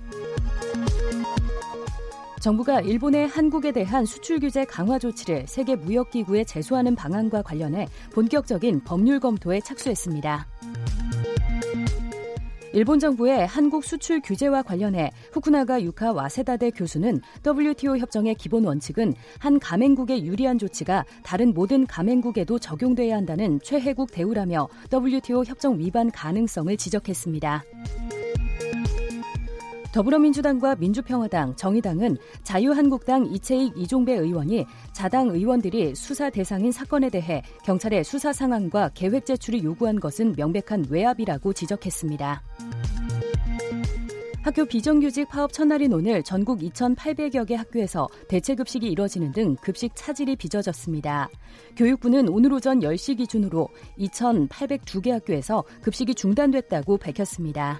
[2.39, 9.19] 정부가 일본의 한국에 대한 수출 규제 강화 조치를 세계 무역기구에 제소하는 방안과 관련해 본격적인 법률
[9.19, 10.47] 검토에 착수했습니다.
[12.75, 19.59] 일본 정부의 한국 수출 규제와 관련해 후쿠나가 유카 와세다대 교수는 WTO 협정의 기본 원칙은 한
[19.59, 27.63] 가맹국에 유리한 조치가 다른 모든 가맹국에도 적용돼야 한다는 최혜국 대우라며 WTO 협정 위반 가능성을 지적했습니다.
[29.95, 38.33] 더불어민주당과 민주평화당, 정의당은 자유한국당 이채익 이종배 의원이 자당 의원들이 수사 대상인 사건에 대해 경찰의 수사
[38.33, 42.43] 상황과 계획 제출이 요구한 것은 명백한 외압이라고 지적했습니다.
[44.43, 51.29] 학교 비정규직 파업 첫날인 오늘 전국 2,800여 개 학교에서 대체급식이 이뤄지는 등 급식 차질이 빚어졌습니다.
[51.77, 57.79] 교육부는 오늘 오전 10시 기준으로 2,802개 학교에서 급식이 중단됐다고 밝혔습니다.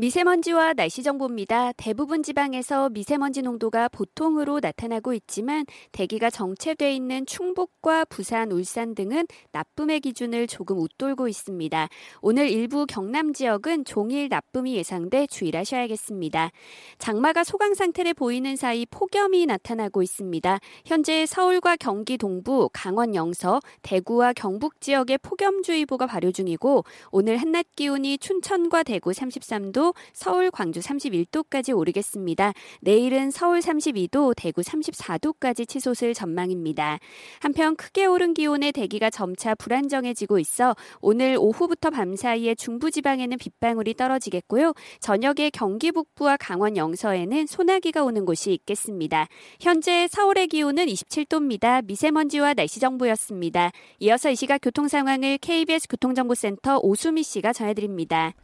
[0.00, 1.72] 미세먼지와 날씨 정보입니다.
[1.72, 9.98] 대부분 지방에서 미세먼지 농도가 보통으로 나타나고 있지만 대기가 정체돼 있는 충북과 부산, 울산 등은 나쁨의
[9.98, 11.88] 기준을 조금 웃돌고 있습니다.
[12.20, 16.52] 오늘 일부 경남 지역은 종일 나쁨이 예상돼 주의하셔야겠습니다.
[16.98, 20.60] 장마가 소강 상태를 보이는 사이 폭염이 나타나고 있습니다.
[20.86, 28.16] 현재 서울과 경기 동부, 강원 영서, 대구와 경북 지역에 폭염주의보가 발효 중이고 오늘 한낮 기온이
[28.18, 32.52] 춘천과 대구 33도, 서울, 광주 31도까지 오르겠습니다.
[32.80, 36.98] 내일은 서울 32도, 대구 34도까지 치솟을 전망입니다.
[37.40, 44.72] 한편 크게 오른 기온의 대기가 점차 불안정해지고 있어 오늘 오후부터 밤 사이에 중부지방에는 빗방울이 떨어지겠고요.
[45.00, 49.28] 저녁에 경기 북부와 강원 영서에는 소나기가 오는 곳이 있겠습니다.
[49.60, 51.84] 현재 서울의 기온은 27도입니다.
[51.84, 53.72] 미세먼지와 날씨 정보였습니다.
[54.00, 58.34] 이어서 이 시각 교통 상황을 KBS 교통정보센터 오수미 씨가 전해드립니다.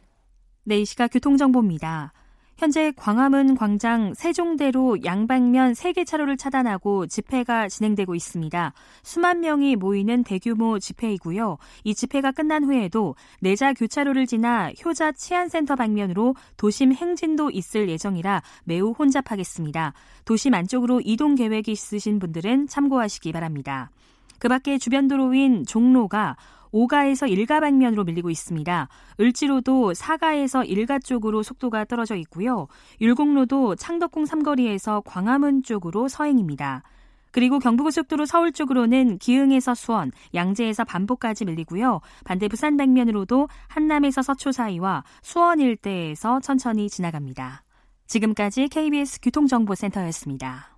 [0.67, 2.11] 네, 이 시각 교통정보입니다.
[2.57, 8.73] 현재 광화문 광장 세종대로 양방면 3개 차로를 차단하고 집회가 진행되고 있습니다.
[9.03, 11.59] 수만 명이 모이는 대규모 집회이고요.
[11.83, 18.89] 이 집회가 끝난 후에도 내자 교차로를 지나 효자 치안센터 방면으로 도심 행진도 있을 예정이라 매우
[18.89, 19.93] 혼잡하겠습니다.
[20.23, 23.91] 도심 안쪽으로 이동 계획이 있으신 분들은 참고하시기 바랍니다.
[24.39, 26.37] 그 밖에 주변 도로인 종로가
[26.75, 28.89] 5가에서 1가 방면으로 밀리고 있습니다.
[29.19, 32.67] 을지로도 4가에서 1가 쪽으로 속도가 떨어져 있고요.
[32.99, 36.83] 율곡로도 창덕궁 삼거리에서 광화문 쪽으로 서행입니다.
[37.31, 41.99] 그리고 경부고속도로 서울 쪽으로는 기흥에서 수원, 양재에서 반포까지 밀리고요.
[42.23, 47.63] 반대 부산 방면으로도 한남에서 서초 사이와 수원 일대에서 천천히 지나갑니다.
[48.07, 50.75] 지금까지 KBS 교통정보센터였습니다.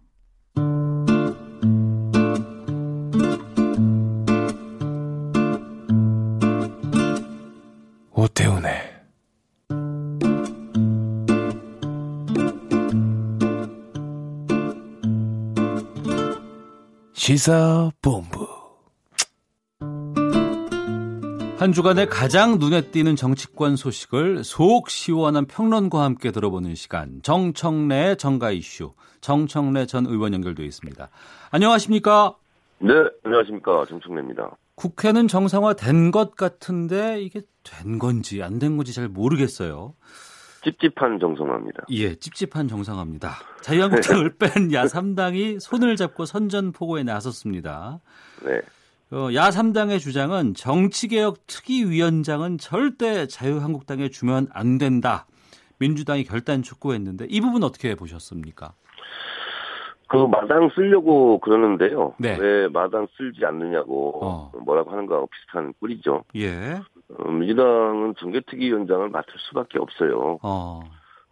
[8.17, 8.71] 오태훈의
[17.13, 18.47] 시사본부
[21.59, 28.49] 한 주간의 가장 눈에 띄는 정치권 소식을 속 시원한 평론과 함께 들어보는 시간 정청래 정가
[28.49, 31.07] 이슈 정청래 전 의원 연결돼 있습니다.
[31.51, 32.35] 안녕하십니까?
[32.79, 34.57] 네, 안녕하십니까 정청래입니다.
[34.73, 39.93] 국회는 정상화된 것 같은데 이게 된 건지 안 된 건지 잘 모르겠어요.
[40.63, 41.85] 찝찝한 정상화입니다.
[41.91, 43.35] 예, 찝찝한 정상화입니다.
[43.61, 47.99] 자유한국당을 뺀 야3당이 손을 잡고 선전포고에 나섰습니다.
[48.43, 48.59] 네.
[49.11, 55.25] 어, 야3당의 주장은 정치개혁 특위위원장은 절대 자유한국당에 주면 안 된다.
[55.79, 58.73] 민주당이 결단 촉구했는데 이 부분 어떻게 보셨습니까?
[60.09, 62.15] 그 마당 쓰려고 그러는데요.
[62.17, 62.37] 네.
[62.39, 64.51] 왜 마당 쓸지 않느냐고 어.
[64.65, 66.23] 뭐라고 하는 거하고 비슷한 꼴이죠.
[66.37, 66.79] 예.
[67.09, 70.39] 어, 민주당은 정개특위위원장을 맡을 수밖에 없어요.
[70.41, 70.81] 어.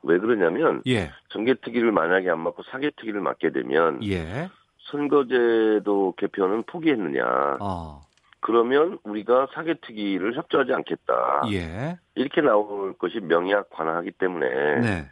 [0.04, 1.12] 왜 그러냐면 예.
[1.30, 4.50] 정개특위를 만약에 안 맡고 사개특위를 맡게 되면 예.
[4.92, 7.58] 선거제도 개편은 포기했느냐.
[7.60, 8.02] 어.
[8.40, 11.44] 그러면 우리가 사개특위를 협조하지 않겠다.
[11.52, 11.98] 예.
[12.14, 15.10] 이렇게 나올 것이 명약 관화하기 때문에 네.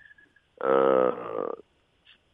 [0.63, 1.11] 어,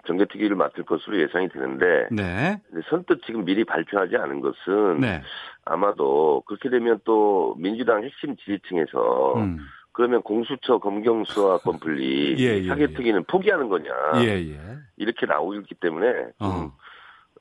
[0.10, 2.60] 정개특위를 맡을 것으로 예상이 되는데 네.
[2.90, 5.22] 선뜻 지금 미리 발표하지 않은 것은 네.
[5.66, 9.60] 아마도 그렇게 되면 또 민주당 핵심 지지층에서 음.
[9.92, 13.92] 그러면 공수처 검경수사권 분리 예, 예, 사개특위는 포기하는 거냐
[14.24, 14.60] 예, 예.
[14.98, 16.08] 이렇게 나오기 때문에
[16.40, 16.74] 좀 어.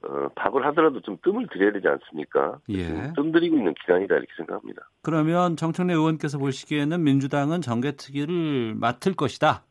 [0.05, 2.59] 어, 밥을 하더라도 좀 뜸을 들여야 되지 않습니까?
[2.69, 2.87] 예.
[2.87, 4.83] 좀 뜸들이고 있는 기간이다 이렇게 생각합니다.
[5.03, 9.65] 그러면 정청래 의원께서 보시기에는 민주당은 정개특위를 맡을 것이다.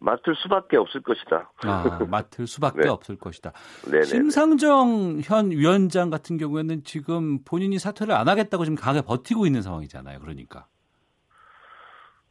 [0.00, 1.52] 맡을 수밖에 없을 것이다.
[1.62, 2.88] 아, 맡을 수밖에 네.
[2.88, 3.52] 없을 것이다.
[3.90, 4.04] 네네.
[4.04, 10.20] 심상정 현 위원장 같은 경우에는 지금 본인이 사퇴를 안 하겠다고 지금 강하게 버티고 있는 상황이잖아요.
[10.20, 10.66] 그러니까.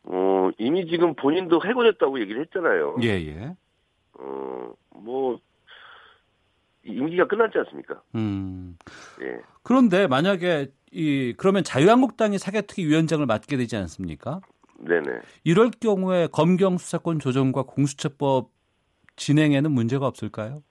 [0.04, 2.98] 어, 이미 지금 본인도 해고됐다고 얘기를 했잖아요.
[3.04, 3.56] 예, 예.
[4.18, 5.40] 어, 뭐
[6.84, 8.02] 임기가 끝났지 않습니까?
[8.16, 8.78] 음.
[9.22, 9.40] 예.
[9.62, 14.42] 그런데 만약에 이 그러면 자유한국당이 사개특위 위원장을 맡게 되지 않습니까?
[14.80, 15.22] 네네.
[15.44, 18.50] 이럴 경우에 검경 수사권 조정과 공수처법
[19.16, 20.64] 진행에는 문제가 없을까요?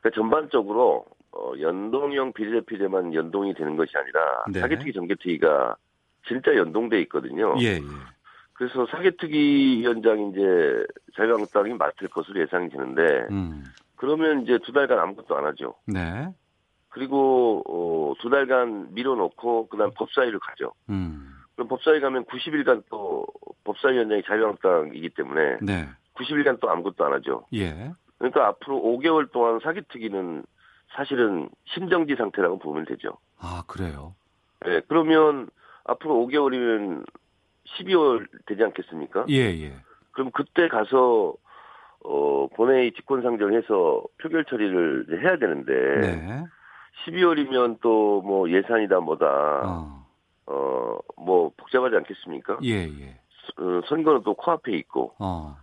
[0.00, 4.60] 그러니까 전반적으로 어, 연동형 비례대표제만 연동이 되는 것이 아니라 네.
[4.60, 5.76] 사개특위 정개특위가
[6.26, 7.54] 진짜 연동돼 있거든요.
[7.60, 7.80] 예, 예.
[8.54, 13.64] 그래서 사개특위 위원장이 이제 자유한국당이 맡을 것으로 예상이 되는데 음.
[13.96, 15.74] 그러면 이제 두 달간 아무것도 안 하죠.
[15.86, 16.28] 네.
[16.88, 20.72] 그리고 어, 두 달간 밀어놓고 그다음 법사위를 가죠.
[20.88, 21.35] 음.
[21.56, 23.26] 그럼 법사위 가면 90일간 또
[23.64, 25.88] 법사위원장이 자유한국당이기 때문에 네.
[26.14, 27.46] 90일간 또 아무것도 안 하죠.
[27.54, 27.90] 예.
[28.18, 30.44] 그러니까 앞으로 5개월 동안 사기특위는
[30.94, 33.18] 사실은 심정지 상태라고 보면 되죠.
[33.38, 34.14] 아, 그래요.
[34.64, 35.48] 네, 그러면
[35.84, 37.04] 앞으로 5개월이면
[37.78, 39.26] 12월 되지 않겠습니까?
[39.28, 39.74] 예, 예.
[40.12, 41.34] 그럼 그때 가서
[42.04, 46.44] 어, 본회의 직권상정해서 표결 처리를 해야 되는데 네.
[47.06, 49.26] 12월이면 또 뭐 예산이다 뭐다
[49.64, 50.05] 어.
[50.46, 52.58] 어, 뭐 복잡하지 않겠습니까?
[52.64, 53.20] 예, 예.
[53.58, 55.56] 어, 선거는 또 코앞에 있고 어.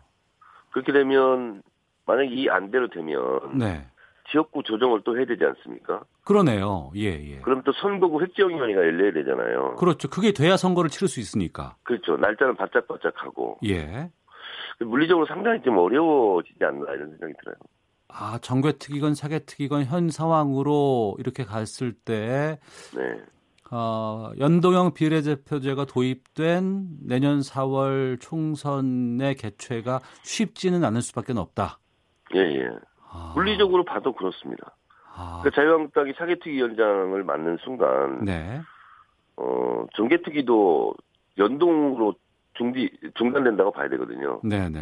[0.72, 1.64] 그렇게 되면
[2.06, 3.88] 만약 이 안대로 되면 네.
[4.32, 6.04] 지역구 조정을 또 해야 되지 않습니까?
[6.24, 6.92] 그러네요.
[6.96, 7.40] 예, 예.
[7.42, 9.76] 그럼 또 선거구 획정위원회가 열려야 되잖아요.
[9.76, 10.10] 그렇죠.
[10.10, 11.76] 그게 돼야 선거를 치를 수 있으니까.
[11.84, 12.18] 그렇죠.
[12.18, 14.10] 날짜는 바짝바짝하고 예.
[14.80, 17.56] 물리적으로 상당히 좀 어려워지지 않나 이런 생각이 들어요.
[18.08, 22.60] 아, 정개특위건 사개특위건 현 상황으로 이렇게 갔을 때
[22.96, 23.22] 네.
[23.76, 31.80] 어, 연동형 비례대표제가 도입된 내년 4월 총선의 개최가 쉽지는 않을 수밖에 없다.
[32.36, 32.70] 예, 예.
[33.12, 34.76] 아, 물리적으로 봐도 그렇습니다.
[35.16, 38.62] 아, 그러니까 자유한국당이 사개특위 위원장을 맡는 순간 네.
[39.38, 40.94] 어, 정개특위도
[41.40, 42.14] 연동으로
[42.54, 44.40] 중지 중단된다고 봐야 되거든요.
[44.44, 44.82] 네, 네.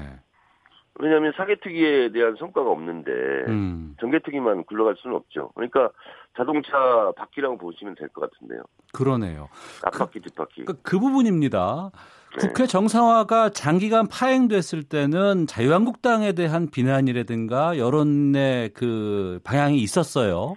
[1.00, 3.12] 왜냐하면 사개특위에 대한 성과가 없는데
[3.48, 3.96] 음.
[4.00, 5.52] 정개특위만 굴러갈 수는 없죠.
[5.56, 5.90] 그러니까
[6.38, 8.62] 자동차 바퀴라고 보시면 될 것 같은데요.
[8.94, 9.48] 그러네요.
[9.86, 10.66] 앞바퀴 뒷바퀴.
[10.66, 11.92] 그, 그 부분입니다.
[12.40, 12.48] 네.
[12.48, 20.56] 국회 정상화가 장기간 파행됐을 때는 자유한국당에 대한 비난이라든가 여론의 그 방향이 있었어요.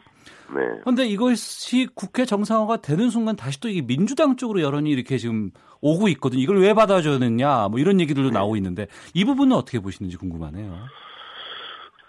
[0.54, 0.60] 네.
[0.82, 6.08] 그런데 이것이 국회 정상화가 되는 순간 다시 또 이게 민주당 쪽으로 여론이 이렇게 지금 오고
[6.08, 6.40] 있거든요.
[6.40, 8.34] 이걸 왜 받아줬느냐 뭐 이런 얘기들도 네.
[8.34, 10.72] 나오고 있는데 이 부분은 어떻게 보시는지 궁금하네요.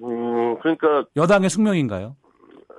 [0.04, 2.16] 음, 그러니까 여당의 숙명인가요?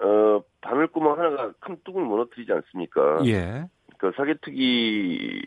[0.02, 3.20] 어, 바늘구멍 하나가 큰 뚝을 무너뜨리지 않습니까?
[3.26, 3.64] 예.
[3.96, 5.42] 그러니까 사개특위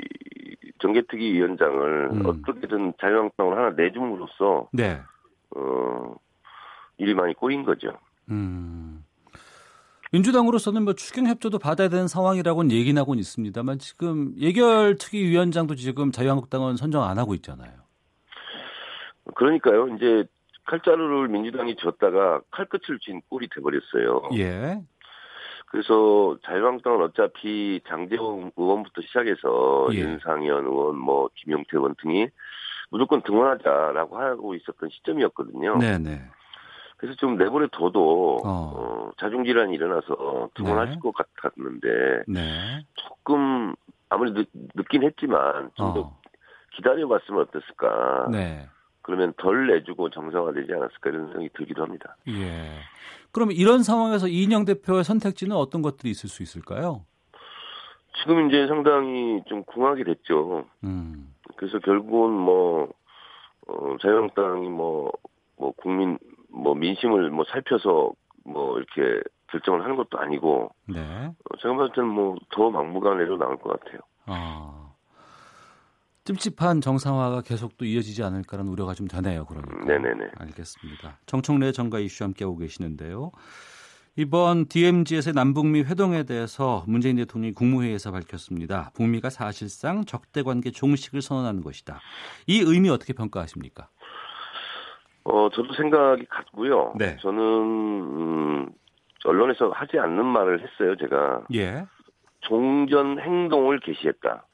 [0.81, 2.25] 정개특위 위원장을 음.
[2.25, 4.99] 어떻게든 자유한국당으로 하나 내줌으로써 네.
[5.55, 6.15] 어,
[6.97, 7.91] 일이 많이 꼬인 거죠.
[8.29, 9.03] 음.
[10.11, 16.11] 민주당으로서는 뭐 추경 협조도 받아야 되는 상황이라고는 얘기는 하고는 있습니다만 지금 예결 특위 위원장도 지금
[16.11, 17.71] 자유한국당은 선정 안 하고 있잖아요.
[19.35, 19.87] 그러니까요.
[19.95, 20.25] 이제
[20.65, 24.29] 칼자루를 민주당이 줬다가 칼끝을 쥔 꼴이 돼버렸어요.
[24.37, 24.81] 예.
[25.67, 29.99] 그래서 자유한국당은 어차피 장재원 의원부터 시작해서 예.
[29.99, 32.27] 윤상현 의원, 뭐 김용태 의원 등이
[32.89, 35.77] 무조건 등원하자라고 하고 있었던 시점이었거든요.
[35.77, 36.23] 네네.
[36.99, 38.73] 그래서 좀 내버려 둬도 어.
[38.75, 40.99] 어, 자중 질환이 일어나서 등원하실 네.
[40.99, 42.85] 것 같았는데 네.
[42.95, 43.73] 조금
[44.09, 46.19] 아무리 늦, 늦긴 했지만 좀더 어.
[46.75, 48.27] 기다려봤으면 어땠을까.
[48.31, 48.67] 네.
[49.01, 52.17] 그러면 덜 내주고 정상화되지 않았을까 이런 생각이 들기도 합니다.
[52.27, 52.69] 예.
[53.31, 57.05] 그럼 이런 상황에서 이인영 대표의 선택지는 어떤 것들이 있을 수 있을까요?
[58.21, 60.65] 지금 이제 상당히 좀 궁하게 됐죠.
[60.83, 61.33] 음.
[61.55, 62.89] 그래서 결국은 뭐
[63.67, 65.11] 어, 자유한국당이 뭐,
[65.57, 66.19] 뭐 국민
[66.51, 68.11] 뭐 민심을 뭐 살펴서
[68.45, 70.99] 뭐 이렇게 결정을 하는 것도 아니고 네.
[70.99, 73.99] 어, 제가 봤을 때는 뭐 더 막무가내로 나올 것 같아요.
[74.25, 74.93] 아.
[76.25, 79.45] 찜찜한 정상화가 계속 또 이어지지 않을까라는 우려가 좀 되네요.
[79.45, 79.83] 그러니까.
[79.85, 80.31] 네네네.
[80.37, 81.17] 알겠습니다.
[81.25, 83.31] 정청래 정가 이슈 함께하고 계시는데요.
[84.15, 88.91] 이번 DMZ에서의 남북미 회동에 대해서 문재인 대통령이 국무회의에서 밝혔습니다.
[88.93, 92.01] 북미가 사실상 적대 관계 종식을 선언하는 것이다.
[92.45, 93.87] 이 의미 어떻게 평가하십니까?
[95.29, 96.93] 어 저도 생각이 같고요.
[96.97, 97.15] 네.
[97.17, 98.69] 저는 음,
[99.25, 100.95] 언론에서 하지 않는 말을 했어요.
[100.97, 101.85] 제가 예.
[102.41, 104.45] 종전 행동을 개시했다.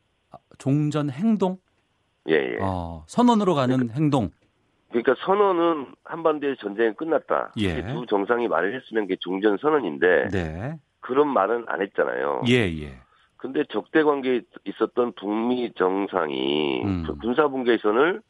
[0.57, 1.57] 종전 행동?
[2.27, 2.57] 예, 예.
[2.61, 4.31] 어, 선언으로 가는 행동.
[4.89, 7.53] 그러니까 선언은 한반도의 전쟁이 끝났다.
[7.57, 7.85] 예.
[7.87, 10.79] 두 정상이 말을 했으면 그게 종전 선언인데 네.
[10.99, 12.43] 그런 말은 안 했잖아요.
[12.49, 12.97] 예, 예.
[13.37, 17.03] 근데 적대 관계에 있었던 북미 정상이 음.
[17.05, 18.21] 그 군사 분계선을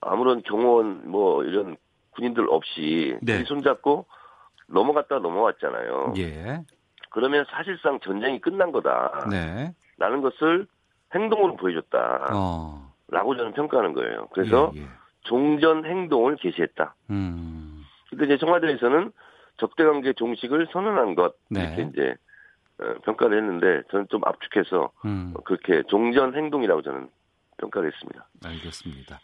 [0.00, 1.76] 아무런 경호원 뭐 이런
[2.10, 3.44] 군인들 없이 네.
[3.44, 4.06] 손잡고
[4.66, 6.14] 넘어갔다 넘어왔잖아요.
[6.18, 6.64] 예.
[7.10, 9.26] 그러면 사실상 전쟁이 끝난 거다.
[9.30, 9.74] 네.
[9.98, 10.66] 라는 것을
[11.14, 12.28] 행동으로 보여줬다.
[12.32, 12.92] 어.
[13.08, 14.28] 라고 저는 평가하는 거예요.
[14.32, 14.86] 그래서 예, 예.
[15.22, 16.94] 종전 행동을 개시했다.
[17.10, 17.82] 음.
[18.08, 19.12] 근데 이제 청와대에서는
[19.58, 21.62] 적대관계 종식을 선언한 것 네.
[21.64, 22.14] 이렇게 이제
[22.80, 25.34] 어, 평가를 했는데 저는 좀 압축해서 음.
[25.44, 27.10] 그렇게 종전 행동이라고 저는
[27.58, 28.26] 평가를 했습니다.
[28.44, 29.20] 알겠습니다.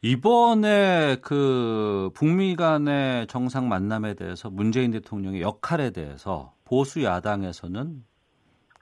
[0.00, 8.04] 이번에 그 북미 간의 정상 만남에 대해서 문재인 대통령의 역할에 대해서 보수 야당에서는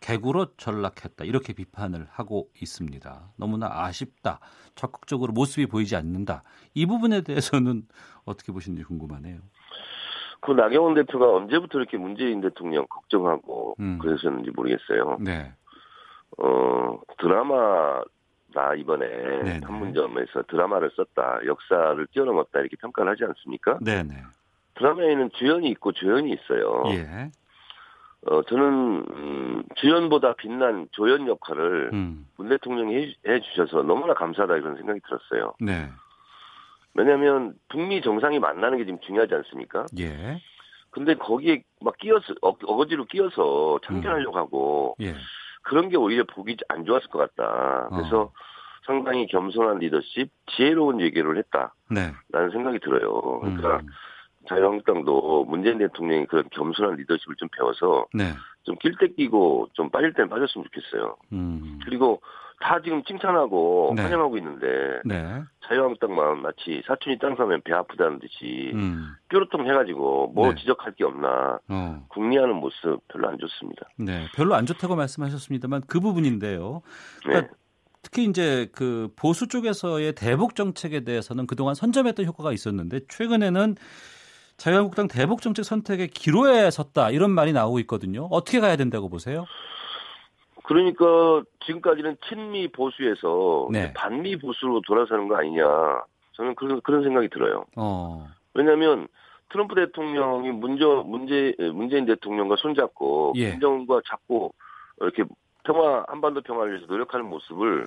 [0.02, 3.30] 개구로 전락했다 이렇게 비판을 하고 있습니다.
[3.36, 4.40] 너무나 아쉽다.
[4.74, 6.42] 적극적으로 모습이 보이지 않는다.
[6.74, 7.84] 이 부분에 대해서는
[8.26, 9.38] 어떻게 보시는지 궁금하네요.
[10.40, 13.98] 그 나경원 대표가 언제부터 이렇게 문재인 대통령 걱정하고 음.
[14.00, 15.16] 그러셨는지 모르겠어요.
[15.20, 15.54] 네.
[16.36, 18.02] 어 드라마
[18.56, 19.60] 나 이번에 네네.
[19.60, 23.78] 판문점에서 드라마를 썼다, 역사를 뛰어넘었다 이렇게 평가를 하지 않습니까?
[23.84, 24.14] 네네.
[24.76, 26.84] 드라마에는 주연이 있고 조연이 있어요.
[26.88, 27.30] 예.
[28.28, 32.26] 어, 저는 음, 주연보다 빛난 조연 역할을 음.
[32.38, 35.52] 문 대통령이 해, 해주셔서 너무나 감사하다 이런 생각이 들었어요.
[35.60, 35.90] 네.
[36.94, 39.84] 왜냐하면 북미 정상이 만나는 게 지금 중요하지 않습니까?
[39.98, 40.40] 예.
[40.90, 45.14] 근데 거기에 막 끼어서 어, 어거지로 끼어서 참견하려고 하고 예.
[45.66, 47.88] 그런 게 오히려 보기 안 좋았을 것 같다.
[47.90, 48.32] 그래서 어.
[48.86, 52.12] 상당히 겸손한 리더십, 지혜로운 얘기를 했다라는 네.
[52.52, 53.40] 생각이 들어요.
[53.40, 53.88] 그러니까 음.
[54.48, 58.32] 자유한국당도 문재인 대통령이 그런 겸손한 리더십을 좀 배워서 네.
[58.62, 61.16] 좀낄 때 끼고 좀 빠질 땐 빠졌으면 좋겠어요.
[61.32, 61.80] 음.
[61.84, 62.20] 그리고
[62.60, 64.02] 다 지금 칭찬하고 네.
[64.02, 64.66] 환영하고 있는데
[65.04, 65.42] 네.
[65.68, 69.14] 자유한국당만 마치 사촌이 땅 사면 배 아프다는 듯이 음.
[69.28, 70.60] 뾰루통 해가지고 뭐 네.
[70.60, 72.06] 지적할 게 없나 어.
[72.08, 73.88] 궁리하는 모습 별로 안 좋습니다.
[73.98, 76.82] 네, 별로 안 좋다고 말씀하셨습니다만 그 부분인데요.
[77.26, 77.30] 네.
[77.30, 77.54] 그러니까
[78.02, 83.74] 특히 이제 그 보수 쪽에서의 대북 정책에 대해서는 그동안 선점했던 효과가 있었는데 최근에는
[84.56, 88.28] 자유한국당 대북 정책 선택의 기로에 섰다 이런 말이 나오고 있거든요.
[88.30, 89.44] 어떻게 가야 된다고 보세요?
[90.66, 93.92] 그러니까 지금까지는 친미 보수에서 네.
[93.94, 95.64] 반미 보수로 돌아서는 거 아니냐.
[96.32, 97.64] 저는 그런 그런 생각이 들어요.
[97.76, 98.26] 어.
[98.52, 99.06] 왜냐하면
[99.50, 103.52] 트럼프 대통령이 문제 문재 문재인 대통령과 손잡고 예.
[103.52, 104.52] 김정은과 잡고
[105.00, 105.22] 이렇게
[105.64, 107.86] 평화 한반도 평화를 위해서 노력하는 모습을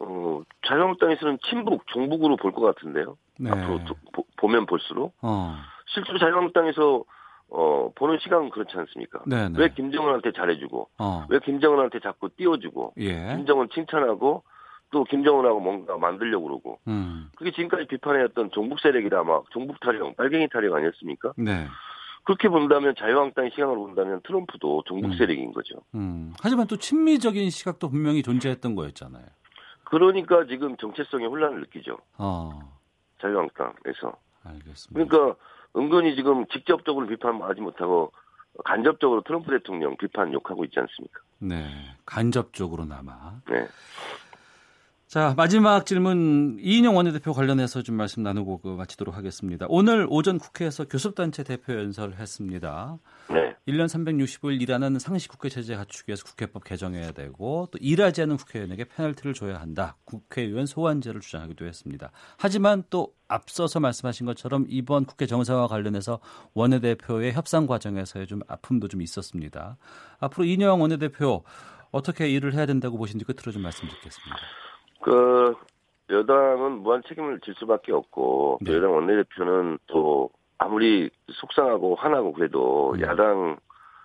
[0.00, 3.16] 어, 자유한국당에서는 친북 종북으로 볼 것 같은데요.
[3.38, 3.50] 네.
[3.50, 5.54] 앞으로 도- 보, 보면 볼수록 어.
[5.86, 7.04] 실제로 자유한국당에서
[7.50, 9.22] 어, 보는 시각은 그렇지 않습니까?
[9.26, 9.58] 네네.
[9.58, 11.26] 왜 김정은한테 잘해주고 어.
[11.28, 13.34] 왜 김정은한테 자꾸 띄워주고 예.
[13.36, 14.42] 김정은 칭찬하고
[14.90, 17.30] 또 김정은하고 뭔가 만들려고 그러고 음.
[17.36, 21.32] 그게 지금까지 비판해왔던 종북 세력이다 막 종북 타령 빨갱이 타령 아니었습니까?
[21.36, 21.66] 네.
[22.24, 25.16] 그렇게 본다면 자유한국당의 시각으로 본다면 트럼프도 종북 음.
[25.16, 25.76] 세력인 거죠.
[25.94, 26.34] 음.
[26.42, 29.24] 하지만 또 친미적인 시각도 분명히 존재했던 거였잖아요.
[29.84, 31.96] 그러니까 지금 정체성의 혼란을 느끼죠.
[32.18, 32.60] 어.
[33.22, 34.12] 자유한국당에서.
[34.44, 34.92] 알겠습니다.
[34.92, 35.40] 그러니까
[35.76, 38.12] 은근히 지금 직접적으로 비판하지 못하고
[38.64, 41.20] 간접적으로 트럼프 대통령 비판 욕하고 있지 않습니까?
[41.38, 41.64] 네.
[42.04, 43.40] 간접적으로나마.
[43.48, 43.66] 네.
[45.06, 49.66] 자, 마지막 질문 이인영 원내대표 관련해서 좀 말씀 나누고 그 마치도록 하겠습니다.
[49.68, 52.98] 오늘 오전 국회에서 교섭단체 대표 연설을 했습니다.
[53.30, 53.47] 네.
[53.68, 58.84] 1년 365일 일하는 상시 국회 체제 갖추기 위해서 국회법 개정해야 되고 또 일하지 않은 국회의원에게
[58.84, 59.96] 페널티를 줘야 한다.
[60.06, 62.10] 국회의원 소환제를 주장하기도 했습니다.
[62.38, 66.18] 하지만 또 앞서서 말씀하신 것처럼 이번 국회 정상화 관련해서
[66.54, 69.76] 원내대표의 협상 과정에서의 좀 아픔도 좀 있었습니다.
[70.18, 71.44] 앞으로 이인영 원내대표
[71.90, 74.36] 어떻게 일을 해야 된다고 보시는지 끝으로 좀 말씀 듣겠습니다.
[75.02, 75.54] 그
[76.10, 78.78] 여당은 무한 책임을 질 수밖에 없고 또 네.
[78.78, 83.00] 여당 원내대표는 또 아무리 속상하고 화나고 그래도 음.
[83.00, 83.56] 야당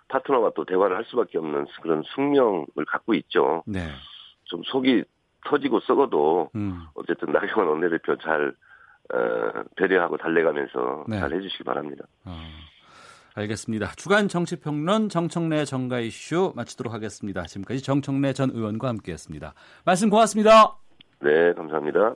[0.08, 3.64] 파트너와 또 대화를 할 수밖에 없는 그런 숙명을 갖고 있죠.
[3.66, 3.90] 네.
[4.46, 5.04] 좀 속이
[5.46, 6.84] 터지고 썩어도 음.
[6.94, 8.54] 어쨌든 나경원 원내대표 잘
[9.14, 11.20] 어, 배려하고 달래가면서 네.
[11.20, 12.06] 잘 해주시기 바랍니다.
[12.26, 12.32] 어,
[13.36, 13.88] 알겠습니다.
[13.96, 17.44] 주간 정치평론 정청래 정가 이슈 마치도록 하겠습니다.
[17.44, 19.54] 지금까지 정청래 전 의원과 함께했습니다.
[19.86, 20.78] 말씀 고맙습니다.
[21.20, 22.16] 네, 감사합니다.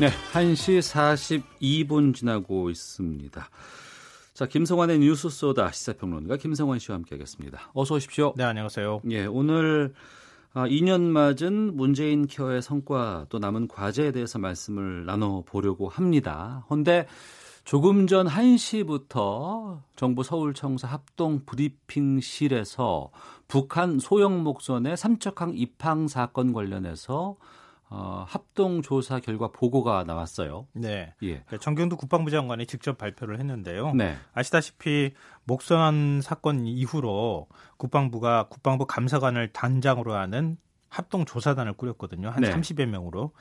[0.00, 0.80] 네, 1시
[1.52, 3.50] 42분 지나고 있습니다.
[4.32, 7.70] 자, 김성환의 뉴스 소다 시사평론가 김성환 씨와 함께하겠습니다.
[7.74, 8.32] 어서 오십시오.
[8.36, 9.02] 네, 안녕하세요.
[9.10, 9.92] 예, 오늘
[10.54, 16.64] 아, 2년 맞은 문재인 케어의 성과 또 남은 과제에 대해서 말씀을 나눠보려고 합니다.
[16.68, 17.06] 그런데
[17.64, 23.10] 조금 전 1시부터 정부 서울청사 합동 브리핑실에서
[23.46, 27.36] 북한 소형 목선의 삼척항 입항 사건 관련해서
[27.94, 30.66] 어, 합동 조사 결과 보고가 나왔어요.
[30.72, 31.12] 네.
[31.22, 31.44] 예.
[31.60, 33.92] 정경두 국방부 장관이 직접 발표를 했는데요.
[33.94, 34.16] 네.
[34.32, 35.12] 아시다시피
[35.44, 40.56] 목선 사건 이후로 국방부가 국방부 감사관을 단장으로 하는
[40.88, 42.30] 합동 조사단을 꾸렸거든요.
[42.30, 42.50] 한 네.
[42.50, 43.32] 30여 명으로.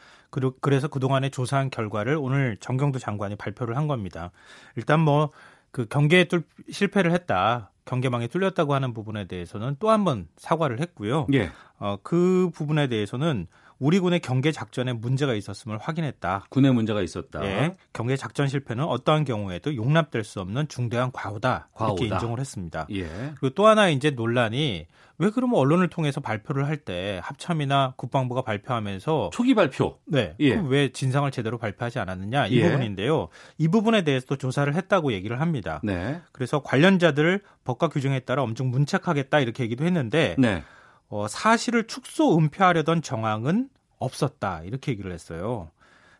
[0.61, 4.31] 그래서 그동안에 조사한 결과를 오늘 정경두 장관이 발표를 한 겁니다.
[4.75, 5.31] 일단 뭐
[5.71, 7.71] 그 경계에 뚫 실패를 했다.
[7.85, 11.27] 경계망에 뚫렸다고 하는 부분에 대해서는 또 한 번 사과를 했고요.
[11.33, 11.49] 예.
[11.79, 13.47] 어, 그 부분에 대해서는
[13.81, 16.45] 우리 군의 경계 작전에 문제가 있었음을 확인했다.
[16.49, 17.43] 군에 문제가 있었다.
[17.43, 21.69] 예, 경계 작전 실패는 어떠한 경우에도 용납될 수 없는 중대한 과오다.
[21.73, 21.93] 과오다.
[22.03, 22.85] 이렇게 인정을 했습니다.
[22.91, 23.05] 예.
[23.39, 24.85] 그리고 또 하나 이제 논란이
[25.17, 29.97] 왜 그러면 언론을 통해서 발표를 할 때 합참이나 국방부가 발표하면서 초기 발표.
[30.05, 30.51] 네, 예.
[30.51, 32.69] 그럼 왜 진상을 제대로 발표하지 않았느냐 이 예.
[32.69, 33.29] 부분인데요.
[33.57, 35.79] 이 부분에 대해서도 조사를 했다고 얘기를 합니다.
[35.83, 36.21] 네.
[36.31, 40.63] 그래서 관련자들 법과 규정에 따라 엄청 문책하겠다 이렇게 얘기도 했는데 네.
[41.11, 45.69] 어, 사실을 축소 은폐하려던 정황은 없었다 이렇게 얘기를 했어요.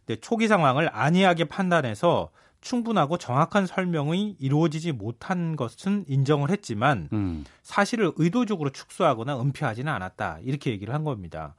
[0.06, 2.30] 근데 초기 상황을 안이하게 판단해서
[2.60, 7.46] 충분하고 정확한 설명이 이루어지지 못한 것은 인정을 했지만 음.
[7.64, 11.56] 사실을 의도적으로 축소하거나 은폐하지는 않았다 이렇게 얘기를 한 겁니다.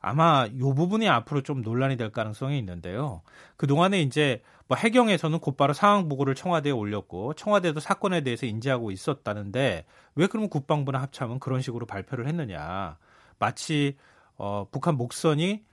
[0.00, 3.22] 아마 이 부분이 앞으로 좀 논란이 될 가능성이 있는데요.
[3.56, 9.86] 그 동안에 이제 뭐 해경에서는 곧바로 상황 보고를 청와대에 올렸고 청와대도 사건에 대해서 인지하고 있었다는데
[10.14, 12.98] 왜 그러면 국방부나 합참은 그런 식으로 발표를 했느냐?
[13.38, 13.96] 마치
[14.36, 15.64] 어, 북한 목선이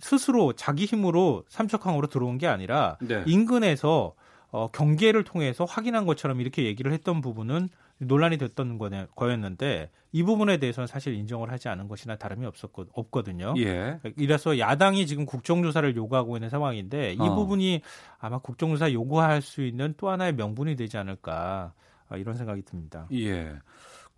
[0.00, 3.22] 스스로 자기 힘으로 삼척항으로 들어온 게 아니라 네.
[3.26, 4.14] 인근에서
[4.50, 7.68] 어, 경계를 통해서 확인한 것처럼 이렇게 얘기를 했던 부분은
[7.98, 8.78] 논란이 됐던
[9.14, 13.54] 거였는데 이 부분에 대해서는 사실 인정을 하지 않은 것이나 다름이 없었거, 없거든요.
[13.58, 13.98] 예.
[14.16, 17.34] 이래서 야당이 지금 국정조사를 요구하고 있는 상황인데 이 어.
[17.34, 17.82] 부분이
[18.18, 21.72] 아마 국정조사 요구할 수 있는 또 하나의 명분이 되지 않을까
[22.08, 23.06] 아, 이런 생각이 듭니다.
[23.12, 23.54] 예.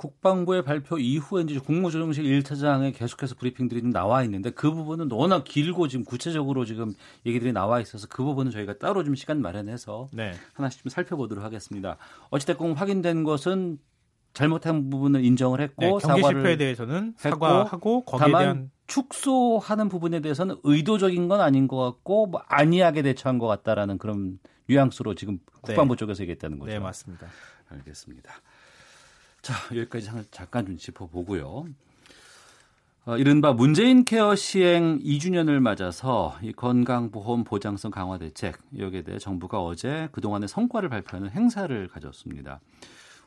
[0.00, 5.88] 국방부의 발표 이후에 이제 국무조정실 1차장에 계속해서 브리핑들이 좀 나와 있는데 그 부분은 워낙 길고
[5.88, 6.94] 지금 구체적으로 지금
[7.26, 10.32] 얘기들이 나와 있어서 그 부분은 저희가 따로 좀 시간 마련해서 네.
[10.54, 11.98] 하나씩 좀 살펴보도록 하겠습니다.
[12.30, 13.78] 어찌됐건 확인된 것은
[14.32, 20.20] 잘못한 부분을 인정을 했고 네, 경계 사과를 실패에 대해서는 사과하고 거기에 다만 대한 축소하는 부분에
[20.20, 25.96] 대해서는 의도적인 건 아닌 것 같고 뭐 안이하게 대처한 것 같다라는 그런 뉘앙스로 지금 국방부
[25.96, 26.72] 쪽에서 얘기했다는 거죠.
[26.72, 27.26] 네 맞습니다.
[27.68, 28.32] 알겠습니다.
[29.42, 31.66] 자 여기까지 잠깐 좀 짚어보고요.
[33.06, 39.62] 어, 이른바 문재인 케어 시행 2주년을 맞아서 이 건강보험 보장성 강화 대책 여기에 대해 정부가
[39.62, 42.60] 어제 그동안의 성과를 발표하는 행사를 가졌습니다.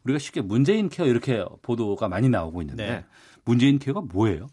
[0.03, 3.05] 우리가 쉽게 문재인 케어 이렇게 보도가 많이 나오고 있는데 네.
[3.45, 4.47] 문재인 케어가 뭐예요?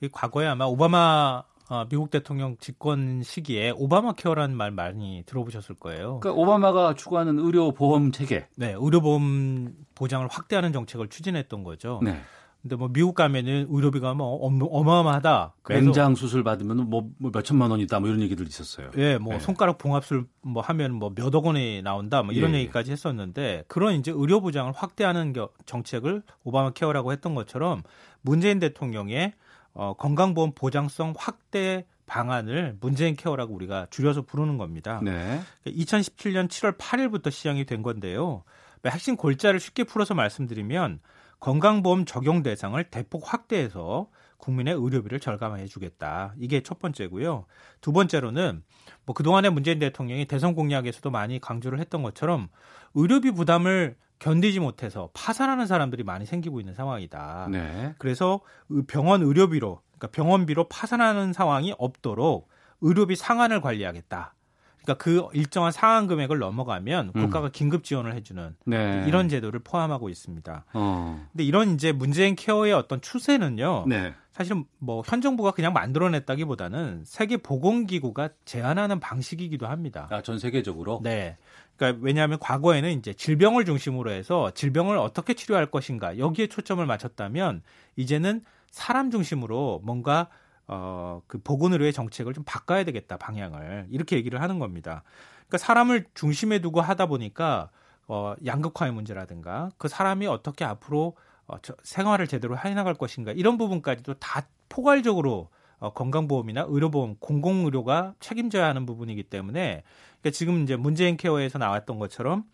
[0.00, 6.18] 이 과거에 아마 오바마 어, 미국 대통령 집권 시기에 오바마 케어라는 말 많이 들어보셨을 거예요.
[6.18, 8.48] 그러니까 오바마가 추구하는 의료 보험 체계.
[8.56, 12.00] 네, 의료 보험 보장을 확대하는 정책을 추진했던 거죠.
[12.02, 12.20] 네.
[12.60, 15.54] 근데 뭐 미국 가면은 의료비가 뭐 어마- 어마어마하다.
[15.68, 18.90] 맹장 수술 받으면 뭐, 뭐 몇천만 원이다 뭐 이런 얘기들 있었어요.
[18.98, 19.38] 예, 뭐 네.
[19.40, 22.60] 손가락 봉합술 뭐 하면 뭐 몇억 원이 나온다 뭐 이런 예, 예.
[22.62, 27.82] 얘기까지 했었는데 그런 이제 의료 보장을 확대하는 겨- 정책을 오바마 케어라고 했던 것처럼
[28.22, 29.32] 문재인 대통령의
[29.74, 35.00] 어, 건강보험 보장성 확대 방안을 문재인 케어라고 우리가 줄여서 부르는 겁니다.
[35.02, 35.40] 네.
[35.66, 38.42] 2017년 7월 8일부터 시행이 된 건데요.
[38.84, 41.00] 핵심 골자를 쉽게 풀어서 말씀드리면
[41.38, 44.08] 건강보험 적용 대상을 대폭 확대해서
[44.38, 46.34] 국민의 의료비를 절감해 주겠다.
[46.38, 47.44] 이게 첫 번째고요.
[47.80, 48.62] 두 번째로는
[49.06, 52.48] 뭐 그동안에 문재인 대통령이 대선 공약에서도 많이 강조를 했던 것처럼
[52.94, 57.48] 의료비 부담을 견디지 못해서 파산하는 사람들이 많이 생기고 있는 상황이다.
[57.50, 57.94] 네.
[57.98, 62.48] 그래서 의- 병원 의료비로 그러니까 병원비로 파산하는 상황이 없도록
[62.82, 64.34] 의료비 상한을 관리하겠다.
[64.82, 67.22] 그러니까 그 일정한 상한 금액을 넘어가면 음.
[67.22, 69.04] 국가가 긴급 지원을 해주는 네.
[69.06, 70.64] 이런 제도를 포함하고 있습니다.
[70.72, 71.26] 어.
[71.32, 73.84] 근데 이런 이제 문재인 케어의 어떤 추세는요.
[73.88, 74.14] 네.
[74.32, 80.06] 사실은 뭐 현 정부가 그냥 만들어냈다기보다는 세계 보건기구가 제안하는 방식이기도 합니다.
[80.10, 81.00] 아, 전 세계적으로.
[81.02, 81.36] 네.
[81.76, 87.62] 그러니까 왜냐하면 과거에는 이제 질병을 중심으로 해서 질병을 어떻게 치료할 것인가 여기에 초점을 맞췄다면
[87.96, 90.28] 이제는 사람 중심으로 뭔가
[90.72, 95.02] 어, 그 보건의료의 정책을 좀 바꿔야 되겠다 방향을 이렇게 얘기를 하는 겁니다.
[95.48, 97.70] 그러니까 사람을 중심에 두고 하다 보니까
[98.06, 101.16] 어, 양극화의 문제라든가 그 사람이 어떻게 앞으로
[101.48, 105.48] 어, 저, 생활을 제대로 해나갈 것인가 이런 부분까지도 다 포괄적으로
[105.80, 109.82] 어, 건강보험이나 의료보험, 공공의료가 책임져야 하는 부분이기 때문에
[110.20, 112.44] 그러니까 지금 이제 문재인 케어에서 나왔던 것처럼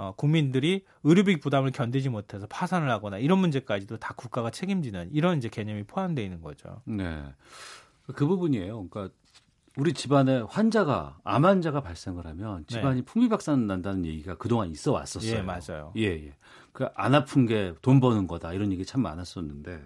[0.00, 5.50] 어, 국민들이 의료비 부담을 견디지 못해서 파산을 하거나 이런 문제까지도 다 국가가 책임지는 이런 이제
[5.50, 6.80] 개념이 포함되어 있는 거죠.
[6.86, 7.22] 네.
[8.14, 8.88] 그 부분이에요.
[8.88, 9.14] 그러니까
[9.76, 15.36] 우리 집안에 환자가 암 환자가 발생을 하면 집안이 풍비박산 난다는 얘기가 그동안 있어 왔었어요.
[15.36, 15.92] 예, 맞아요.
[15.96, 16.34] 예, 예.
[16.72, 19.82] 그 안 아픈 게 돈 버는 거다 이런 얘기 참 많았었는데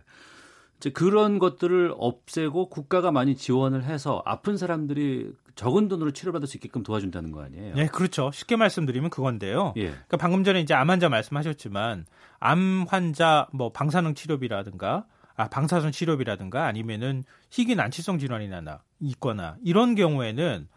[0.90, 7.30] 그런 것들을 없애고 국가가 많이 지원을 해서 아픈 사람들이 적은 돈으로 치료받을 수 있게끔 도와준다는
[7.30, 7.74] 거 아니에요?
[7.76, 8.30] 네, 그렇죠.
[8.32, 9.72] 쉽게 말씀드리면 그건데요.
[9.76, 9.86] 예.
[9.90, 12.06] 그러니까 방금 전에 이제 암 환자 말씀하셨지만
[12.40, 15.06] 암 환자 뭐 방사능 치료비라든가
[15.36, 20.68] 아 방사선 치료비라든가 아니면은 희귀 난치성 질환이나 나- 있거나 이런 경우에는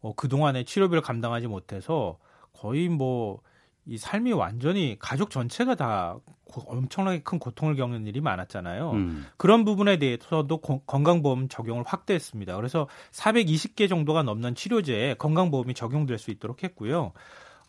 [0.00, 2.18] 어, 그 동안에 치료비를 감당하지 못해서
[2.52, 3.40] 거의 뭐
[3.86, 8.90] 이 삶이 완전히 가족 전체가 다 고- 엄청나게 큰 고통을 겪는 일이 많았잖아요.
[8.92, 9.26] 음.
[9.36, 12.56] 그런 부분에 대해서도 건- 건강보험 적용을 확대했습니다.
[12.56, 17.12] 그래서 420개 정도가 넘는 치료제에 건강보험이 적용될 수 있도록 했고요.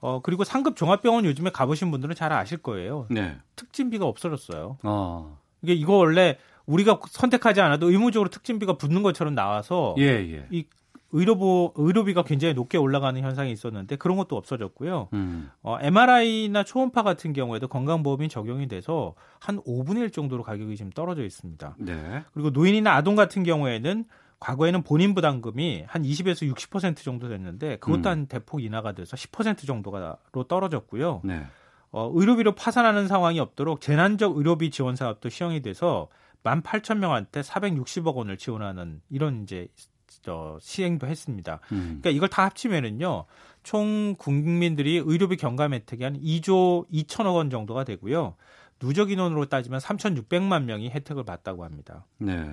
[0.01, 3.07] 어, 그리고 상급 종합병원 요즘에 가보신 분들은 잘 아실 거예요.
[3.09, 3.37] 네.
[3.55, 4.77] 특진비가 없어졌어요.
[4.83, 5.39] 어.
[5.61, 10.47] 이게 이거 원래 우리가 선택하지 않아도 의무적으로 특진비가 붙는 것처럼 나와서 예, 예.
[10.51, 10.65] 이
[11.11, 15.09] 의료보 의료비가 굉장히 높게 올라가는 현상이 있었는데 그런 것도 없어졌고요.
[15.13, 15.49] 음.
[15.61, 21.23] 어, MRI나 초음파 같은 경우에도 건강보험이 적용이 돼서 한 5분의 1 정도로 가격이 지금 떨어져
[21.23, 21.75] 있습니다.
[21.79, 22.23] 네.
[22.33, 24.05] 그리고 노인이나 아동 같은 경우에는
[24.39, 28.11] 과거에는 본인 부담금이 한 20에서 60% 정도 됐는데 그것도 음.
[28.11, 31.21] 한 대폭 인하가 돼서 10% 정도가로 떨어졌고요.
[31.23, 31.45] 네.
[31.91, 36.09] 어, 의료비로 파산하는 상황이 없도록 재난적 의료비 지원 사업도 시행이 돼서
[36.43, 39.67] 18,000명한테 460억 원을 지원하는 이런 이제
[40.25, 41.59] 저 시행도 했습니다.
[41.71, 41.99] 음.
[42.01, 43.25] 그러니까 이걸 다 합치면은요.
[43.63, 48.35] 총 국민들이 의료비 경감 혜택이 한 2조 2천억 원 정도가 되고요.
[48.79, 52.05] 누적 인원으로 따지면 3,600만 명이 혜택을 받다고 합니다.
[52.17, 52.47] 네.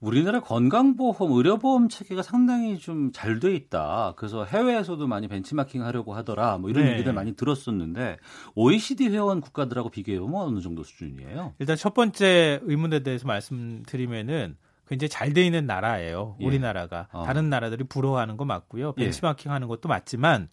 [0.00, 4.14] 우리나라 건강보험, 의료보험 체계가 상당히 좀 잘 돼 있다.
[4.16, 6.58] 그래서 해외에서도 많이 벤치마킹 하려고 하더라.
[6.58, 6.92] 뭐 이런 네.
[6.92, 8.18] 얘기들 많이 들었었는데
[8.54, 11.54] OECD 회원 국가들하고 비교해보면 어느 정도 수준이에요?
[11.58, 14.56] 일단 첫 번째 의문에 대해서 말씀드리면은
[14.88, 16.36] 굉장히 잘 돼 있는 나라예요.
[16.40, 16.46] 예.
[16.46, 17.24] 우리나라가 어.
[17.24, 18.94] 다른 나라들이 부러워하는 거 맞고요.
[18.98, 19.04] 예.
[19.04, 20.48] 벤치마킹 하는 것도 맞지만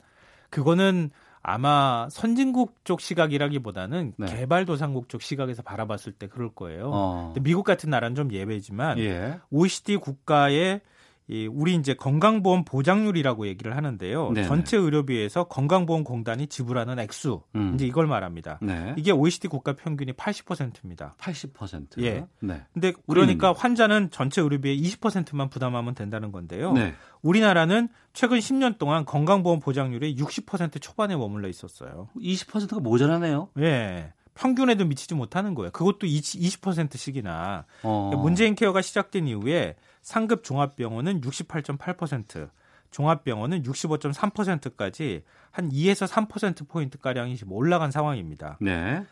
[0.50, 1.10] 그거는
[1.42, 4.26] 아마 선진국 쪽 시각이라기보다는 네.
[4.26, 6.90] 개발도상국 쪽 시각에서 바라봤을 때 그럴 거예요.
[6.92, 7.34] 어.
[7.42, 9.40] 미국 같은 나라는 좀 예외지만 예.
[9.52, 10.82] OECD 국가의
[11.28, 14.32] 이 우리 이제 건강보험 보장률이라고 얘기를 하는데요.
[14.32, 14.48] 네네.
[14.48, 17.74] 전체 의료비에서 건강보험공단이 지불하는 액수 음.
[17.74, 18.60] 이제 이걸 말합니다.
[18.62, 18.94] 네.
[18.96, 21.16] 이게 OECD 국가 평균이 80%입니다.
[21.18, 22.04] 80%.
[22.04, 22.28] 예.
[22.42, 22.64] 네.
[22.74, 26.74] 근데 그러니까 환자는 전체 의료비의 20%만 부담하면 된다는 건데요.
[26.74, 26.94] 네.
[27.24, 32.10] 우리나라는 최근 10년 동안 건강보험 보장률이 60% 초반에 머물러 있었어요.
[32.18, 33.50] 20%가 모자라네요.
[33.60, 34.14] 예.
[34.36, 35.72] 평균에도 미치지 못하는 거예요.
[35.72, 37.66] 그것도 20%씩이나.
[37.84, 38.12] 어.
[38.16, 39.76] 문재인 케어가 시작된 이후에
[40.06, 42.52] 상급 종합병원은 68.8%,
[42.92, 48.60] 종합병원은 65.3%까지 한 2에서 3% 포인트 가량이 지금 올라간 상황입니다.
[48.62, 49.04] 네.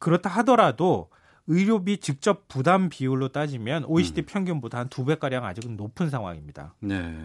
[0.00, 1.10] 그렇다 하더라도
[1.46, 4.26] 의료비 직접 부담 비율로 따지면 OECD 음.
[4.26, 6.74] 평균보다 한 두 배 가량 아직은 높은 상황입니다.
[6.80, 7.16] 네.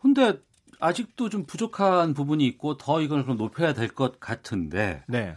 [0.00, 0.40] 근데
[0.80, 5.36] 아직도 좀 부족한 부분이 있고 더 이걸 그럼 높여야 될 것 같은데 네.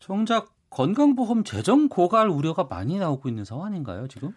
[0.00, 4.34] 정작 건강보험 재정 고갈 우려가 많이 나오고 있는 상황 아닌가요, 지금?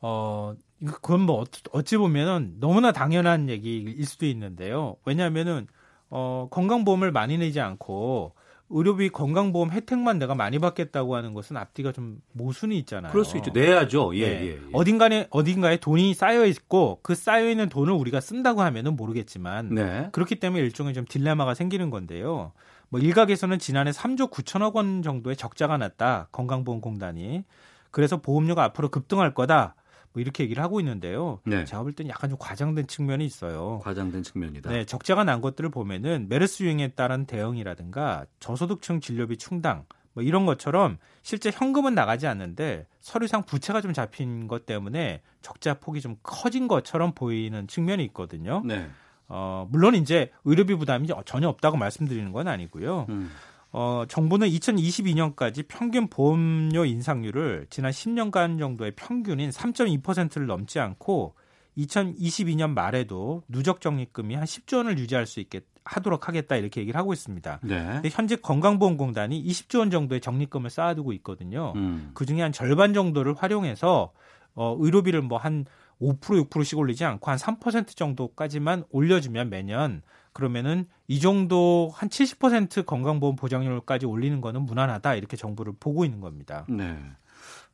[0.00, 0.54] 어,
[0.86, 4.96] 그건 뭐 어찌- 어찌 보면은 너무나 당연한 얘기일 수도 있는데요.
[5.04, 5.66] 왜냐하면은
[6.08, 8.34] 어, 건강보험을 많이 내지 않고
[8.72, 13.10] 의료비 건강보험 혜택만 내가 많이 받겠다고 하는 것은 앞뒤가 좀 모순이 있잖아요.
[13.10, 13.50] 그럴 수 있죠.
[13.52, 14.16] 내야죠.
[14.16, 14.42] 예, 네.
[14.46, 14.58] 예, 예.
[14.72, 20.08] 어딘가에 어딘가에 돈이 쌓여 있고 그 쌓여 있는 돈을 우리가 쓴다고 하면은 모르겠지만 네.
[20.12, 22.52] 그렇기 때문에 일종의 좀 딜레마가 생기는 건데요.
[22.88, 26.28] 뭐 일각에서는 지난해 3조 9천억 원 정도의 적자가 났다.
[26.32, 27.44] 건강보험공단이.
[27.90, 29.74] 그래서 보험료가 앞으로 급등할 거다.
[30.12, 31.40] 뭐 이렇게 얘기를 하고 있는데요.
[31.44, 31.64] 네.
[31.64, 33.80] 제가 볼 때는 약간 좀 과장된 측면이 있어요.
[33.82, 34.70] 과장된 측면이다.
[34.70, 40.98] 네, 적자가 난 것들을 보면은 메르스 유행에 따른 대응이라든가 저소득층 진료비 충당 뭐 이런 것처럼
[41.22, 47.12] 실제 현금은 나가지 않는데 서류상 부채가 좀 잡힌 것 때문에 적자 폭이 좀 커진 것처럼
[47.12, 48.62] 보이는 측면이 있거든요.
[48.64, 48.88] 네.
[49.28, 53.06] 어, 물론 이제 의료비 부담이 전혀 없다고 말씀드리는 건 아니고요.
[53.10, 53.30] 음.
[53.72, 61.34] 어, 정부는 2022년까지 평균 보험료 인상률을 지난 10년간 정도의 평균인 3.2%를 넘지 않고
[61.78, 67.12] 2022년 말에도 누적 적립금이 한 10조 원을 유지할 수 있게 하도록 하겠다 이렇게 얘기를 하고
[67.12, 67.60] 있습니다.
[67.62, 67.84] 네.
[67.94, 71.72] 근데 현재 건강보험공단이 20조 원 정도의 적립금을 쌓아두고 있거든요.
[71.76, 72.10] 음.
[72.12, 74.12] 그 중에 한 절반 정도를 활용해서
[74.54, 75.64] 어, 의료비를 뭐 한
[76.00, 80.02] 5% 6%씩 올리지 않고 한 3% 정도까지만 올려주면 매년
[80.32, 86.64] 그러면은 이 정도 한 70% 건강보험 보장률까지 올리는 거는 무난하다 이렇게 정부를 보고 있는 겁니다.
[86.68, 86.96] 네.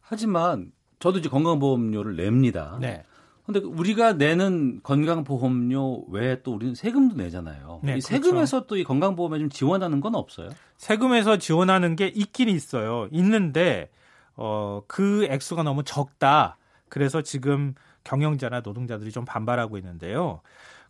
[0.01, 2.79] 하지만 저도 이제 건강보험료를 냅니다.
[2.81, 3.05] 네.
[3.45, 7.81] 근데 우리가 내는 건강보험료 외에 또 우리는 세금도 내잖아요.
[7.85, 8.09] 네, 이 그렇죠.
[8.09, 10.51] 세금에서 또이 건강보험에 좀 지원하는 건 없어요?
[10.79, 13.09] 세금에서 지원하는 게 있긴 있어요.
[13.13, 13.89] 있는데
[14.35, 16.57] 어, 그 액수가 너무 적다.
[16.89, 20.41] 그래서 지금 경영자나 노동자들이 좀 반발하고 있는데요.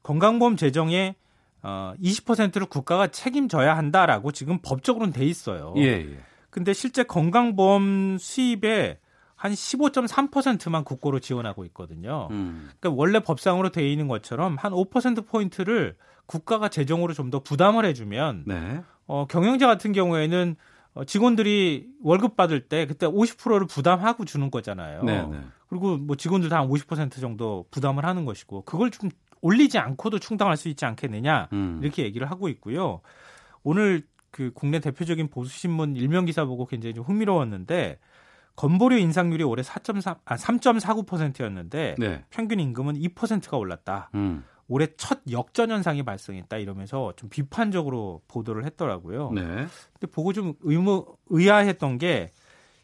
[0.02, 1.14] 건강보험 재정에
[1.62, 5.74] 어, 20%를 국가가 책임져야 한다라고 지금 법적으로는 돼 있어요.
[5.78, 6.18] 예, 예.
[6.50, 8.98] 근데 실제 건강보험 수입의
[9.34, 12.28] 한 15.3%만 국고로 지원하고 있거든요.
[12.30, 12.70] 음.
[12.80, 15.96] 그러니까 원래 법상으로 돼 있는 것처럼 한 5% 포인트를
[16.26, 18.80] 국가가 재정으로 좀 더 부담을 해주면 네.
[19.06, 20.56] 어, 경영자 같은 경우에는
[20.94, 25.02] 어, 직원들이 월급 받을 때 그때 50%를 부담하고 주는 거잖아요.
[25.02, 25.40] 네, 네.
[25.68, 29.10] 그리고 뭐 직원들 다 한 50% 정도 부담을 하는 것이고 그걸 좀
[29.46, 31.78] 올리지 않고도 충당할 수 있지 않겠느냐 음.
[31.82, 33.00] 이렇게 얘기를 하고 있고요.
[33.62, 37.98] 오늘 그 국내 대표적인 보수 신문 일면 기사 보고 굉장히 좀 흥미로웠는데
[38.56, 42.24] 건보료 인상률이 올해 4.3, 아, 3.49%였는데 네.
[42.30, 44.10] 평균 임금은 2%가 올랐다.
[44.14, 44.44] 음.
[44.68, 49.30] 올해 첫 역전 현상이 발생했다 이러면서 좀 비판적으로 보도를 했더라고요.
[49.30, 49.42] 네.
[49.42, 52.32] 근데 보고 좀 의무 의아했던 게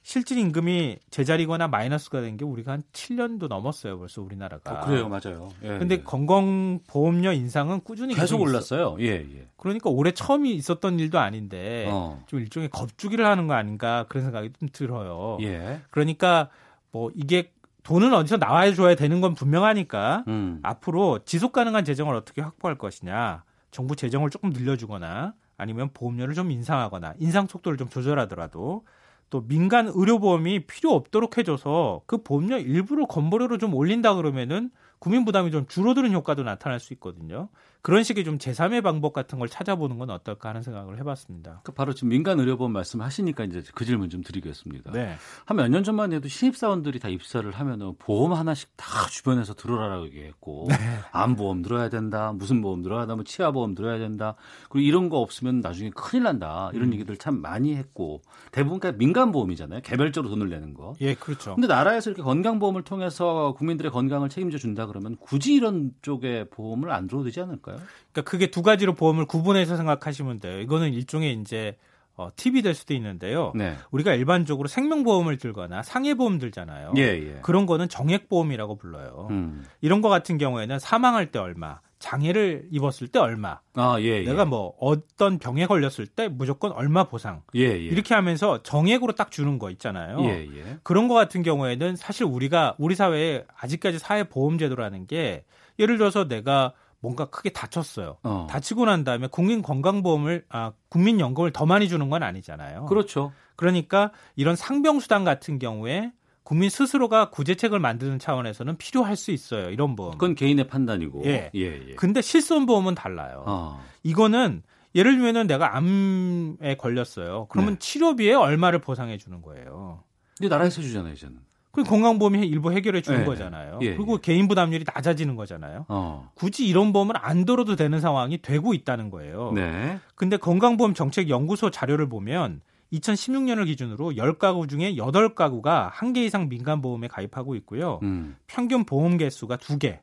[0.03, 3.99] 실질 임금이 제자리거나 마이너스가 된 게 우리가 한 7년도 넘었어요.
[3.99, 4.73] 벌써 우리나라가.
[4.83, 5.51] 어, 그래요, 맞아요.
[5.63, 6.03] 예, 근데 예.
[6.03, 8.97] 건강보험료 인상은 꾸준히 계속 있- 올랐어요.
[9.01, 9.47] 예, 예.
[9.57, 12.23] 그러니까 올해 처음이 있었던 일도 아닌데 어.
[12.27, 15.39] 좀 일종의 겁주기를 하는 거 아닌가 그런 생각이 좀 들어요.
[15.43, 15.81] 예.
[15.91, 16.49] 그러니까
[16.91, 17.53] 뭐 이게
[17.85, 20.61] 돈은 어디서 나와 줘야 되는 건 분명하니까 음.
[20.63, 23.45] 앞으로 지속 가능한 재정을 어떻게 확보할 것이냐.
[23.71, 28.85] 정부 재정을 조금 늘려주거나 아니면 보험료를 좀 인상하거나 인상 속도를 좀 조절하더라도
[29.33, 35.51] 또 민간 의료보험이 필요 없도록 해줘서 그 보험료 일부를 건보료로 좀 올린다 그러면은 국민 부담이
[35.51, 37.49] 좀 줄어드는 효과도 나타날 수 있거든요.
[37.83, 41.63] 그런 식의 좀 제3의 방법 같은 걸 찾아보는 건 어떨까 하는 생각을 해봤습니다.
[41.65, 44.93] 그 바로 지금 민간 의료보험 말씀하시니까 이제 그 질문 좀 드리겠습니다.
[44.93, 45.17] 네.
[45.47, 50.77] 한몇 년 전만 해도 신입사원들이 다 입사를 하면은 보험 하나씩 다 주변에서 들어라라고 얘기했고 네.
[51.11, 54.37] 암보험 들어야 된다, 무슨 보험 들어야 된다, 뭐 치아보험 들어야 된다.
[54.71, 56.71] 그리고 이런 거 없으면 나중에 큰일 난다.
[56.75, 56.93] 이런 음.
[56.95, 58.23] 얘기들 참 많이 했고
[58.53, 59.81] 대부분 그냥 민간 보험이잖아요.
[59.83, 60.95] 개별적으로 돈을 내는 거.
[61.01, 61.57] 예, 그렇죠.
[61.57, 67.09] 근데 나라에서 이렇게 건강보험을 통해서 국민들의 건강을 책임져 준다 그러면 굳이 이런 쪽에 보험을 안
[67.09, 67.72] 들어도 되지 않을까요?
[68.13, 70.61] 그러니까 그게 두 가지로 보험을 구분해서 생각하시면 돼요.
[70.61, 71.77] 이거는 일종의 이제
[72.15, 73.53] 어, 팁이 될 수도 있는데요.
[73.55, 73.75] 네.
[73.91, 76.93] 우리가 일반적으로 생명보험을 들거나 상해보험 들잖아요.
[76.99, 77.39] 예, 예.
[77.43, 79.29] 그런 거는 정액보험이라고 불러요.
[79.31, 79.65] 음.
[79.81, 84.23] 이런 거 같은 경우에는 사망할 때 얼마, 장애를 입었을 때 얼마, 아, 예, 예.
[84.25, 87.43] 내가 뭐 어떤 병에 걸렸을 때 무조건 얼마 보상.
[87.55, 87.77] 예, 예.
[87.79, 90.19] 이렇게 하면서 정액으로 딱 주는 거 있잖아요.
[90.25, 90.79] 예, 예.
[90.83, 95.45] 그런 거 같은 경우에는 사실 우리가 우리 사회에 아직까지 사회보험제도라는 게
[95.79, 98.17] 예를 들어서 내가 뭔가 크게 다쳤어요.
[98.23, 98.47] 어.
[98.49, 102.87] 다치고 난 다음에 국민건강보험을 아 국민연금을 더 많이 주는 건 아니잖아요.
[102.87, 103.33] 그렇죠.
[103.57, 106.13] 그러니까 이런 상병수당 같은 경우에
[106.45, 109.71] 국민 스스로가 구제책을 만드는 차원에서는 필요할 수 있어요.
[109.71, 110.13] 이런 보험.
[110.13, 111.25] 그건 개인의 판단이고.
[111.27, 111.51] 예.
[111.55, 111.95] 예, 예.
[111.97, 113.45] 근데 실손보험은 달라요.
[113.47, 113.85] 어.
[114.05, 114.63] 이거는
[114.95, 117.47] 예를 들면은 내가 암에 걸렸어요.
[117.49, 117.79] 그러면 네.
[117.81, 120.05] 치료비에 얼마를 보상해 주는 거예요.
[120.39, 121.39] 근데 나라에서 주잖아요, 이제는.
[121.73, 123.25] 그 건강보험이 일부 해결해 주는 예.
[123.25, 123.79] 거잖아요.
[123.81, 125.87] 예, 그리고 개인 부담률이 낮아지는 거잖아요.
[125.89, 126.31] 어.
[126.35, 129.53] 굳이 이런 보험을 안 들어도 되는 상황이 되고 있다는 거예요.
[129.55, 129.99] 네.
[130.15, 132.61] 근데 건강보험 정책 연구소 자료를 보면
[132.93, 138.01] 2016년을 기준으로 10가구 중에 8가구가 한 개 이상 민간 보험에 가입하고 있고요.
[138.03, 138.37] 음.
[138.47, 140.01] 평균 보험 개수가 2개,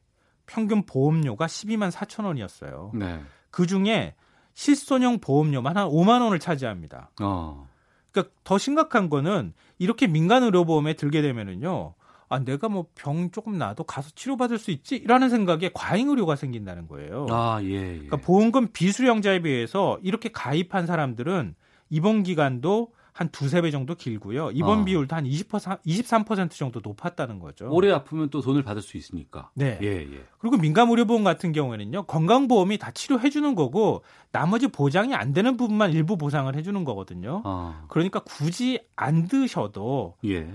[0.47, 2.91] 평균 보험료가 12만 4천 원이었어요.
[2.95, 3.21] 네.
[3.51, 4.15] 그 중에
[4.55, 7.11] 실손형 보험료만 한 5만 원을 차지합니다.
[7.21, 7.67] 어.
[8.11, 11.95] 그러니까 더 심각한 거는 이렇게 민간 의료보험에 들게 되면은요.
[12.31, 15.03] 아, 내가 뭐 병 조금 나도 가서 치료받을 수 있지?
[15.07, 17.25] 라는 생각에 과잉 의료가 생긴다는 거예요.
[17.31, 17.93] 아, 예, 예.
[17.93, 21.55] 그러니까 보험금 비수령자에 비해서 이렇게 가입한 사람들은
[21.89, 24.51] 입원 기간도 한 두세 배 정도 길고요.
[24.51, 24.85] 입원 어.
[24.85, 27.69] 비율도 한 20%, 23% 정도 높았다는 거죠.
[27.71, 29.49] 오래 아프면 또 돈을 받을 수 있으니까.
[29.55, 29.77] 네.
[29.81, 30.23] 예, 예.
[30.39, 32.03] 그리고 민간 의료보험 같은 경우에는요.
[32.03, 37.41] 건강보험이 다 치료해 주는 거고 나머지 보장이 안 되는 부분만 일부 보상을 해 주는 거거든요.
[37.45, 37.85] 어.
[37.89, 40.47] 그러니까 굳이 안 드셔도 예.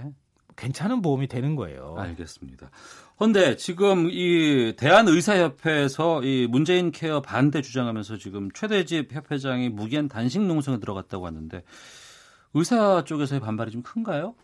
[0.57, 1.97] 괜찮은 보험이 되는 거예요.
[1.99, 2.71] 알겠습니다.
[3.17, 10.81] 그런데 지금 이 대한의사협회에서 이 문재인 케어 반대 주장하면서 지금 최대집 협회장이 무기한 단식 농성에
[10.81, 11.63] 들어갔다고 하는데
[12.55, 14.35] 의사 쪽에서의 반발이 좀 큰가요?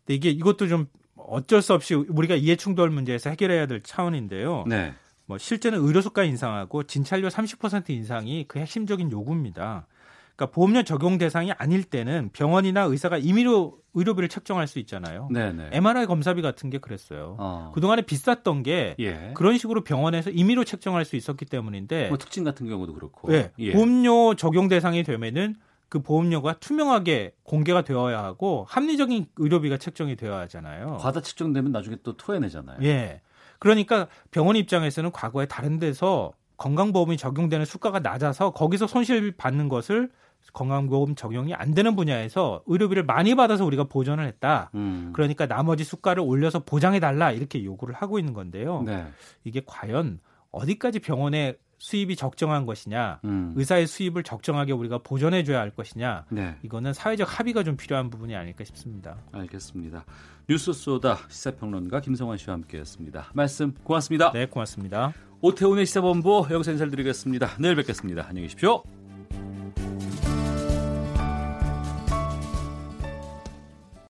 [0.00, 0.86] 근데 이게 이것도 좀
[1.16, 4.64] 어쩔 수 없이 우리가 이해 충돌 문제에서 해결해야 될 차원인데요.
[4.66, 4.94] 네.
[5.26, 9.86] 뭐 실제는 의료수가 인상하고 진찰료 30% 인상이 그 핵심적인 요구입니다.
[10.34, 15.28] 그러니까 보험료 적용 대상이 아닐 때는 병원이나 의사가 임의로 의료비를 책정할 수 있잖아요.
[15.30, 15.70] 네네.
[15.72, 17.36] MRI 검사비 같은 게 그랬어요.
[17.38, 17.72] 어.
[17.74, 19.32] 그동안에 비쌌던 게 예.
[19.34, 23.30] 그런 식으로 병원에서 임의로 책정할 수 있었기 때문인데 뭐 특징 같은 경우도 그렇고.
[23.30, 23.72] 네, 예.
[23.72, 25.56] 보험료 적용 대상이 되면은
[25.90, 30.98] 그 보험료가 투명하게 공개가 되어야 하고 합리적인 의료비가 책정이 되어야 하잖아요.
[31.00, 32.78] 과다 측정되면 나중에 또 토해내잖아요.
[32.84, 33.20] 예.
[33.58, 40.10] 그러니까 병원 입장에서는 과거에 다른 데서 건강보험이 적용되는 수가가 낮아서 거기서 손실 받는 것을
[40.52, 44.70] 건강보험 적용이 안 되는 분야에서 의료비를 많이 받아서 우리가 보전을 했다.
[44.74, 45.10] 음.
[45.12, 48.82] 그러니까 나머지 수가를 올려서 보장해 달라 이렇게 요구를 하고 있는 건데요.
[48.82, 49.06] 네.
[49.42, 50.20] 이게 과연
[50.52, 53.54] 어디까지 병원의 수입이 적정한 것이냐, 음.
[53.56, 56.54] 의사의 수입을 적정하게 우리가 보전해 줘야 할 것이냐, 네.
[56.62, 59.16] 이거는 사회적 합의가 좀 필요한 부분이 아닐까 싶습니다.
[59.32, 60.04] 알겠습니다.
[60.48, 63.30] 뉴스 소다 시사평론가 김성환 씨와 함께했습니다.
[63.34, 64.30] 말씀 고맙습니다.
[64.32, 65.14] 네, 고맙습니다.
[65.40, 67.56] 오태훈의 시사본부 여기서 인사드리겠습니다.
[67.58, 68.26] 내일 뵙겠습니다.
[68.28, 68.82] 안녕히 계십시오.